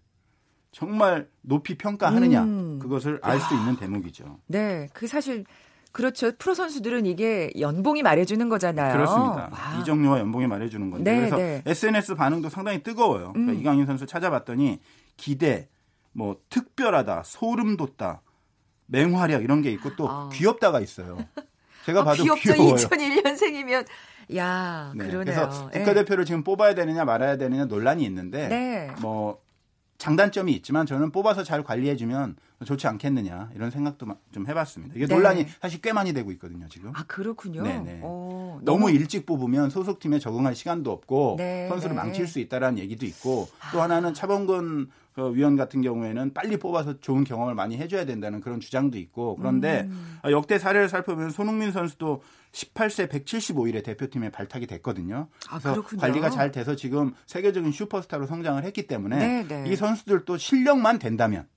정말 0.71 1.27
높이 1.41 1.75
평가하느냐 1.75 2.43
음. 2.43 2.77
그것을 2.79 3.19
알 3.23 3.39
수 3.39 3.55
있는 3.55 3.77
대목이죠. 3.77 4.37
네, 4.45 4.87
그 4.93 5.07
사실 5.07 5.45
그렇죠. 5.91 6.31
프로 6.37 6.53
선수들은 6.53 7.05
이게 7.05 7.51
연봉이 7.59 8.03
말해주는 8.03 8.47
거잖아요. 8.49 8.93
그렇습니다. 8.93 9.49
와. 9.51 9.79
이정료와 9.81 10.19
연봉이 10.19 10.47
말해주는 10.47 10.91
건데 10.91 11.11
네, 11.11 11.17
그래서 11.17 11.37
네. 11.37 11.63
SNS 11.65 12.15
반응도 12.15 12.49
상당히 12.49 12.83
뜨거워요. 12.83 13.33
그러니까 13.33 13.53
음. 13.53 13.59
이강인 13.59 13.85
선수 13.85 14.05
찾아봤더니 14.05 14.79
기대, 15.17 15.67
뭐 16.11 16.37
특별하다, 16.49 17.23
소름 17.25 17.75
돋다, 17.75 18.21
맹활약 18.85 19.43
이런 19.43 19.61
게 19.61 19.71
있고 19.71 19.95
또 19.95 20.09
아. 20.09 20.29
귀엽다가 20.31 20.79
있어요. 20.79 21.17
제가 21.85 22.01
아, 22.01 22.03
봐도 22.03 22.23
귀엽죠. 22.23 22.53
귀여워요. 22.53 22.75
2001년생이면 22.75 23.85
야 24.35 24.91
네, 24.95 25.07
그러네요. 25.07 25.23
그래서 25.23 25.71
예. 25.73 25.79
국가대표를 25.79 26.25
지금 26.25 26.43
뽑아야 26.43 26.75
되느냐 26.75 27.03
말아야 27.03 27.37
되느냐 27.37 27.65
논란이 27.65 28.03
있는데 28.03 28.47
네. 28.47 28.91
뭐 29.01 29.41
장단점이 29.99 30.53
있지만 30.53 30.85
저는 30.85 31.11
뽑아서 31.11 31.43
잘 31.43 31.61
관리해주면 31.61 32.37
좋지 32.65 32.87
않겠느냐 32.87 33.51
이런 33.53 33.69
생각도 33.69 34.05
마- 34.05 34.15
좀 34.31 34.47
해봤습니다. 34.47 34.95
이게 34.95 35.05
네. 35.05 35.13
논란이 35.13 35.45
사실 35.61 35.81
꽤 35.81 35.91
많이 35.93 36.13
되고 36.13 36.31
있거든요 36.31 36.67
지금. 36.69 36.91
아 36.95 37.03
그렇군요. 37.05 37.63
네네. 37.63 37.99
어, 38.03 38.59
너무 38.63 38.91
일찍 38.91 39.25
뽑으면 39.25 39.69
소속팀에 39.69 40.19
적응할 40.19 40.55
시간도 40.55 40.89
없고 40.91 41.35
네, 41.37 41.67
선수를 41.67 41.95
네. 41.95 42.01
망칠 42.01 42.27
수 42.27 42.39
있다라는 42.39 42.79
얘기도 42.79 43.05
있고 43.05 43.49
또 43.73 43.81
하나는 43.81 44.13
차범근 44.13 44.89
그 45.15 45.35
위원 45.35 45.57
같은 45.57 45.81
경우에는 45.81 46.33
빨리 46.33 46.55
뽑아서 46.57 47.01
좋은 47.01 47.25
경험을 47.25 47.53
많이 47.53 47.77
해줘야 47.77 48.05
된다는 48.05 48.39
그런 48.39 48.61
주장도 48.61 48.97
있고 48.97 49.35
그런데 49.35 49.81
음. 49.89 50.19
어, 50.23 50.31
역대 50.31 50.57
사례를 50.59 50.87
살펴보면 50.87 51.31
손흥민 51.31 51.73
선수도 51.73 52.23
18세 52.51 53.09
175일에 53.09 53.83
대표팀에 53.83 54.29
발탁이 54.31 54.67
됐거든요. 54.67 55.27
아, 55.49 55.59
그래서 55.59 55.73
그렇군요. 55.73 56.01
관리가 56.01 56.29
잘 56.29 56.51
돼서 56.51 56.75
지금 56.75 57.13
세계적인 57.27 57.71
슈퍼스타로 57.71 58.25
성장을 58.25 58.63
했기 58.63 58.87
때문에 58.87 59.43
네, 59.43 59.47
네. 59.47 59.69
이 59.69 59.75
선수들도 59.75 60.37
실력만 60.37 60.99
된다면 60.99 61.47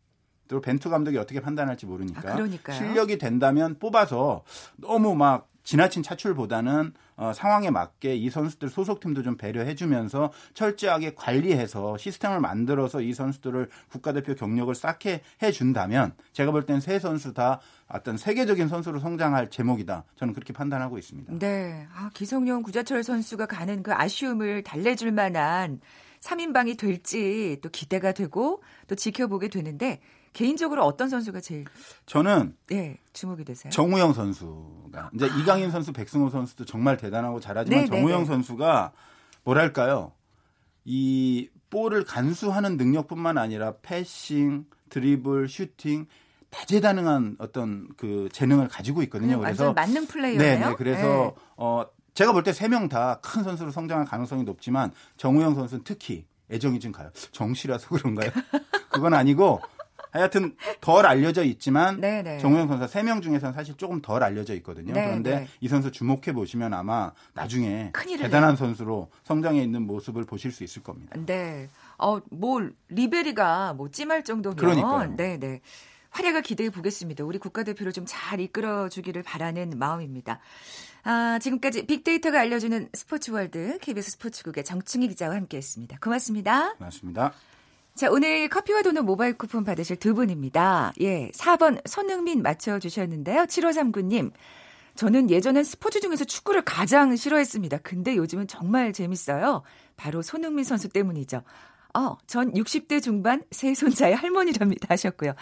또 0.48 0.60
벤투 0.60 0.90
감독이 0.90 1.16
어떻게 1.16 1.40
판단할지 1.40 1.86
모르니까 1.86 2.34
아. 2.34 2.72
실력이 2.72 3.18
된다면 3.18 3.78
뽑아서 3.78 4.44
너무 4.76 5.14
막 5.14 5.48
지나친 5.62 6.02
차출보다는 6.02 6.92
어, 7.16 7.32
상황에 7.32 7.70
맞게 7.70 8.16
이 8.16 8.30
선수들 8.30 8.68
소속팀도 8.68 9.22
좀 9.22 9.36
배려해주면서 9.36 10.32
철저하게 10.54 11.14
관리해서 11.14 11.96
시스템을 11.98 12.40
만들어서 12.40 13.00
이 13.00 13.12
선수들을 13.12 13.68
국가대표 13.90 14.34
경력을 14.34 14.74
쌓게 14.74 15.20
해준다면 15.42 16.14
제가 16.32 16.50
볼 16.50 16.66
땐 16.66 16.80
세 16.80 16.98
선수 16.98 17.32
다 17.34 17.60
어떤 17.88 18.16
세계적인 18.16 18.68
선수로 18.68 18.98
성장할 18.98 19.50
제목이다. 19.50 20.04
저는 20.16 20.34
그렇게 20.34 20.52
판단하고 20.52 20.98
있습니다. 20.98 21.38
네. 21.38 21.86
아, 21.94 22.10
기성용 22.14 22.62
구자철 22.62 23.02
선수가 23.04 23.46
가는 23.46 23.82
그 23.82 23.92
아쉬움을 23.92 24.62
달래줄 24.62 25.12
만한 25.12 25.80
3인방이 26.20 26.78
될지 26.78 27.58
또 27.62 27.68
기대가 27.68 28.12
되고 28.12 28.62
또 28.86 28.94
지켜보게 28.94 29.48
되는데 29.48 30.00
개인적으로 30.32 30.84
어떤 30.84 31.08
선수가 31.08 31.40
제일 31.40 31.64
저는 32.06 32.56
네, 32.68 32.98
주목이 33.12 33.44
되세요? 33.44 33.70
정우영 33.70 34.12
선수가 34.14 35.10
이제 35.14 35.26
이강인 35.40 35.70
선수, 35.70 35.92
백승호 35.92 36.30
선수도 36.30 36.64
정말 36.64 36.96
대단하고 36.96 37.40
잘하지만 37.40 37.84
네, 37.84 37.84
네, 37.84 37.90
정우영 37.96 38.20
네. 38.20 38.24
선수가 38.26 38.92
뭐랄까요? 39.44 40.12
이 40.84 41.48
볼을 41.70 42.04
간수하는 42.04 42.76
능력뿐만 42.76 43.38
아니라 43.38 43.74
패싱, 43.82 44.66
드리블, 44.88 45.48
슈팅 45.48 46.06
다재다능한 46.50 47.36
어떤 47.38 47.88
그 47.96 48.28
재능을 48.32 48.68
가지고 48.68 49.02
있거든요. 49.04 49.38
그래서 49.38 49.72
완전 49.72 49.74
만능 49.74 50.06
플레이어네요. 50.06 50.58
네, 50.60 50.66
네. 50.68 50.74
그래서 50.76 51.34
어 51.56 51.84
제가 52.14 52.32
볼 52.32 52.42
때 52.44 52.50
세 52.52 52.68
명 52.68 52.88
다 52.90 53.20
큰 53.22 53.42
선수로 53.42 53.70
성장할 53.70 54.04
가능성이 54.06 54.44
높지만 54.44 54.92
정우영 55.16 55.54
선수는 55.54 55.84
특히 55.84 56.26
애정이 56.50 56.78
좀 56.80 56.92
가요. 56.92 57.10
정시라서 57.32 57.88
그런가요? 57.88 58.30
그건 58.90 59.14
아니고 59.14 59.62
하여튼 60.12 60.54
덜 60.80 61.06
알려져 61.06 61.42
있지만 61.42 62.00
네, 62.00 62.22
네. 62.22 62.38
정우영 62.38 62.68
선수 62.68 62.86
세명 62.86 63.22
중에서는 63.22 63.54
사실 63.54 63.74
조금 63.76 64.00
덜 64.00 64.22
알려져 64.22 64.54
있거든요. 64.56 64.92
네, 64.92 65.06
그런데 65.06 65.40
네. 65.40 65.48
이 65.60 65.68
선수 65.68 65.90
주목해 65.90 66.32
보시면 66.34 66.74
아마 66.74 67.12
나중에 67.34 67.92
대단한 68.18 68.56
선수로 68.56 69.10
성장해 69.24 69.60
있는 69.62 69.82
모습을 69.82 70.24
보실 70.24 70.52
수 70.52 70.62
있을 70.64 70.82
겁니다. 70.82 71.16
네. 71.26 71.68
어, 71.98 72.20
뭐 72.30 72.60
리베리가 72.88 73.72
뭐 73.74 73.90
찜할 73.90 74.22
정도면 74.22 74.56
그러니까요. 74.56 75.14
네, 75.16 75.38
네. 75.38 75.60
활약을 76.10 76.42
기대해 76.42 76.68
보겠습니다. 76.68 77.24
우리 77.24 77.38
국가대표를 77.38 77.92
좀 77.92 78.04
잘 78.06 78.40
이끌어 78.40 78.90
주기를 78.90 79.22
바라는 79.22 79.78
마음입니다. 79.78 80.40
아, 81.04 81.38
지금까지 81.40 81.86
빅데이터가 81.86 82.40
알려주는 82.40 82.90
스포츠월드 82.92 83.78
KBS 83.80 84.12
스포츠국의 84.12 84.64
정충희 84.64 85.08
기자와 85.08 85.34
함께했습니다. 85.36 85.98
고맙습니다. 86.02 86.74
고맙습니다. 86.74 87.32
자, 87.94 88.10
오늘 88.10 88.48
커피와 88.48 88.80
도넛 88.82 89.04
모바일 89.04 89.36
쿠폰 89.36 89.64
받으실 89.64 89.96
두 89.96 90.14
분입니다. 90.14 90.94
예, 91.02 91.30
4번 91.34 91.86
손흥민 91.86 92.42
맞춰주셨는데요. 92.42 93.42
7539님. 93.42 94.32
저는 94.94 95.30
예전엔 95.30 95.62
스포츠 95.62 96.00
중에서 96.00 96.24
축구를 96.24 96.62
가장 96.62 97.14
싫어했습니다. 97.14 97.78
근데 97.78 98.16
요즘은 98.16 98.46
정말 98.46 98.94
재밌어요. 98.94 99.62
바로 99.96 100.22
손흥민 100.22 100.64
선수 100.64 100.88
때문이죠. 100.88 101.42
어, 101.94 102.16
전 102.26 102.52
60대 102.54 103.02
중반 103.02 103.42
세 103.50 103.74
손자의 103.74 104.16
할머니랍니다 104.16 104.86
하셨고요. 104.88 105.34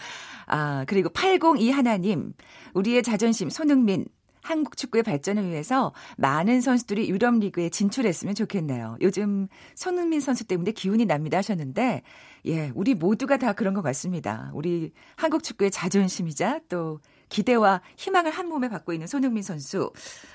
아, 0.47 0.83
그리고 0.87 1.07
802 1.09 1.71
하나님. 1.71 2.33
우리의 2.73 3.01
자존심 3.01 3.49
손흥민 3.49 4.05
한국 4.41 4.77
축구의 4.77 5.03
발전을 5.03 5.49
위해서 5.49 5.93
많은 6.17 6.61
선수들이 6.61 7.09
유럽 7.09 7.35
리그에 7.35 7.69
진출했으면 7.69 8.35
좋겠네요. 8.35 8.97
요즘 9.01 9.47
손흥민 9.75 10.19
선수 10.19 10.45
때문에 10.45 10.71
기운이 10.71 11.05
납니다 11.05 11.37
하셨는데 11.37 12.01
예, 12.45 12.71
우리 12.75 12.95
모두가 12.95 13.37
다 13.37 13.53
그런 13.53 13.73
것 13.73 13.81
같습니다. 13.81 14.51
우리 14.53 14.91
한국 15.15 15.43
축구의 15.43 15.71
자존심이자 15.71 16.61
또 16.69 16.99
기대와 17.29 17.81
희망을 17.97 18.31
한 18.31 18.47
몸에 18.47 18.67
갖고 18.67 18.93
있는 18.93 19.07
손흥민 19.07 19.41
선수. 19.41 19.91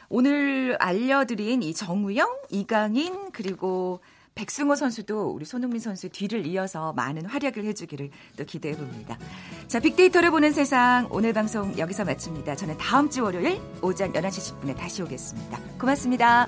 오늘 0.09 0.77
알려드린 0.81 1.63
이 1.63 1.75
정우영, 1.75 2.29
이강인 2.51 3.31
그리고 3.33 4.01
백승호 4.37 4.75
선수도 4.77 5.31
우리 5.31 5.45
손흥민 5.45 5.81
선수의 5.81 6.11
뒤를 6.11 6.47
이어서 6.47 6.93
많은 6.93 7.25
활약을 7.25 7.65
해주기를 7.65 8.11
또 8.37 8.45
기대해 8.45 8.77
봅니다. 8.77 9.19
자, 9.67 9.81
빅데이터를 9.81 10.31
보는 10.31 10.53
세상 10.53 11.09
오늘 11.11 11.33
방송 11.33 11.77
여기서 11.77 12.05
마칩니다. 12.05 12.55
저는 12.55 12.77
다음 12.77 13.11
주 13.11 13.25
월요일 13.25 13.59
오전 13.83 14.13
11시 14.13 14.61
10분에 14.61 14.77
다시 14.77 15.03
오겠습니다. 15.03 15.59
고맙습니다. 15.81 16.47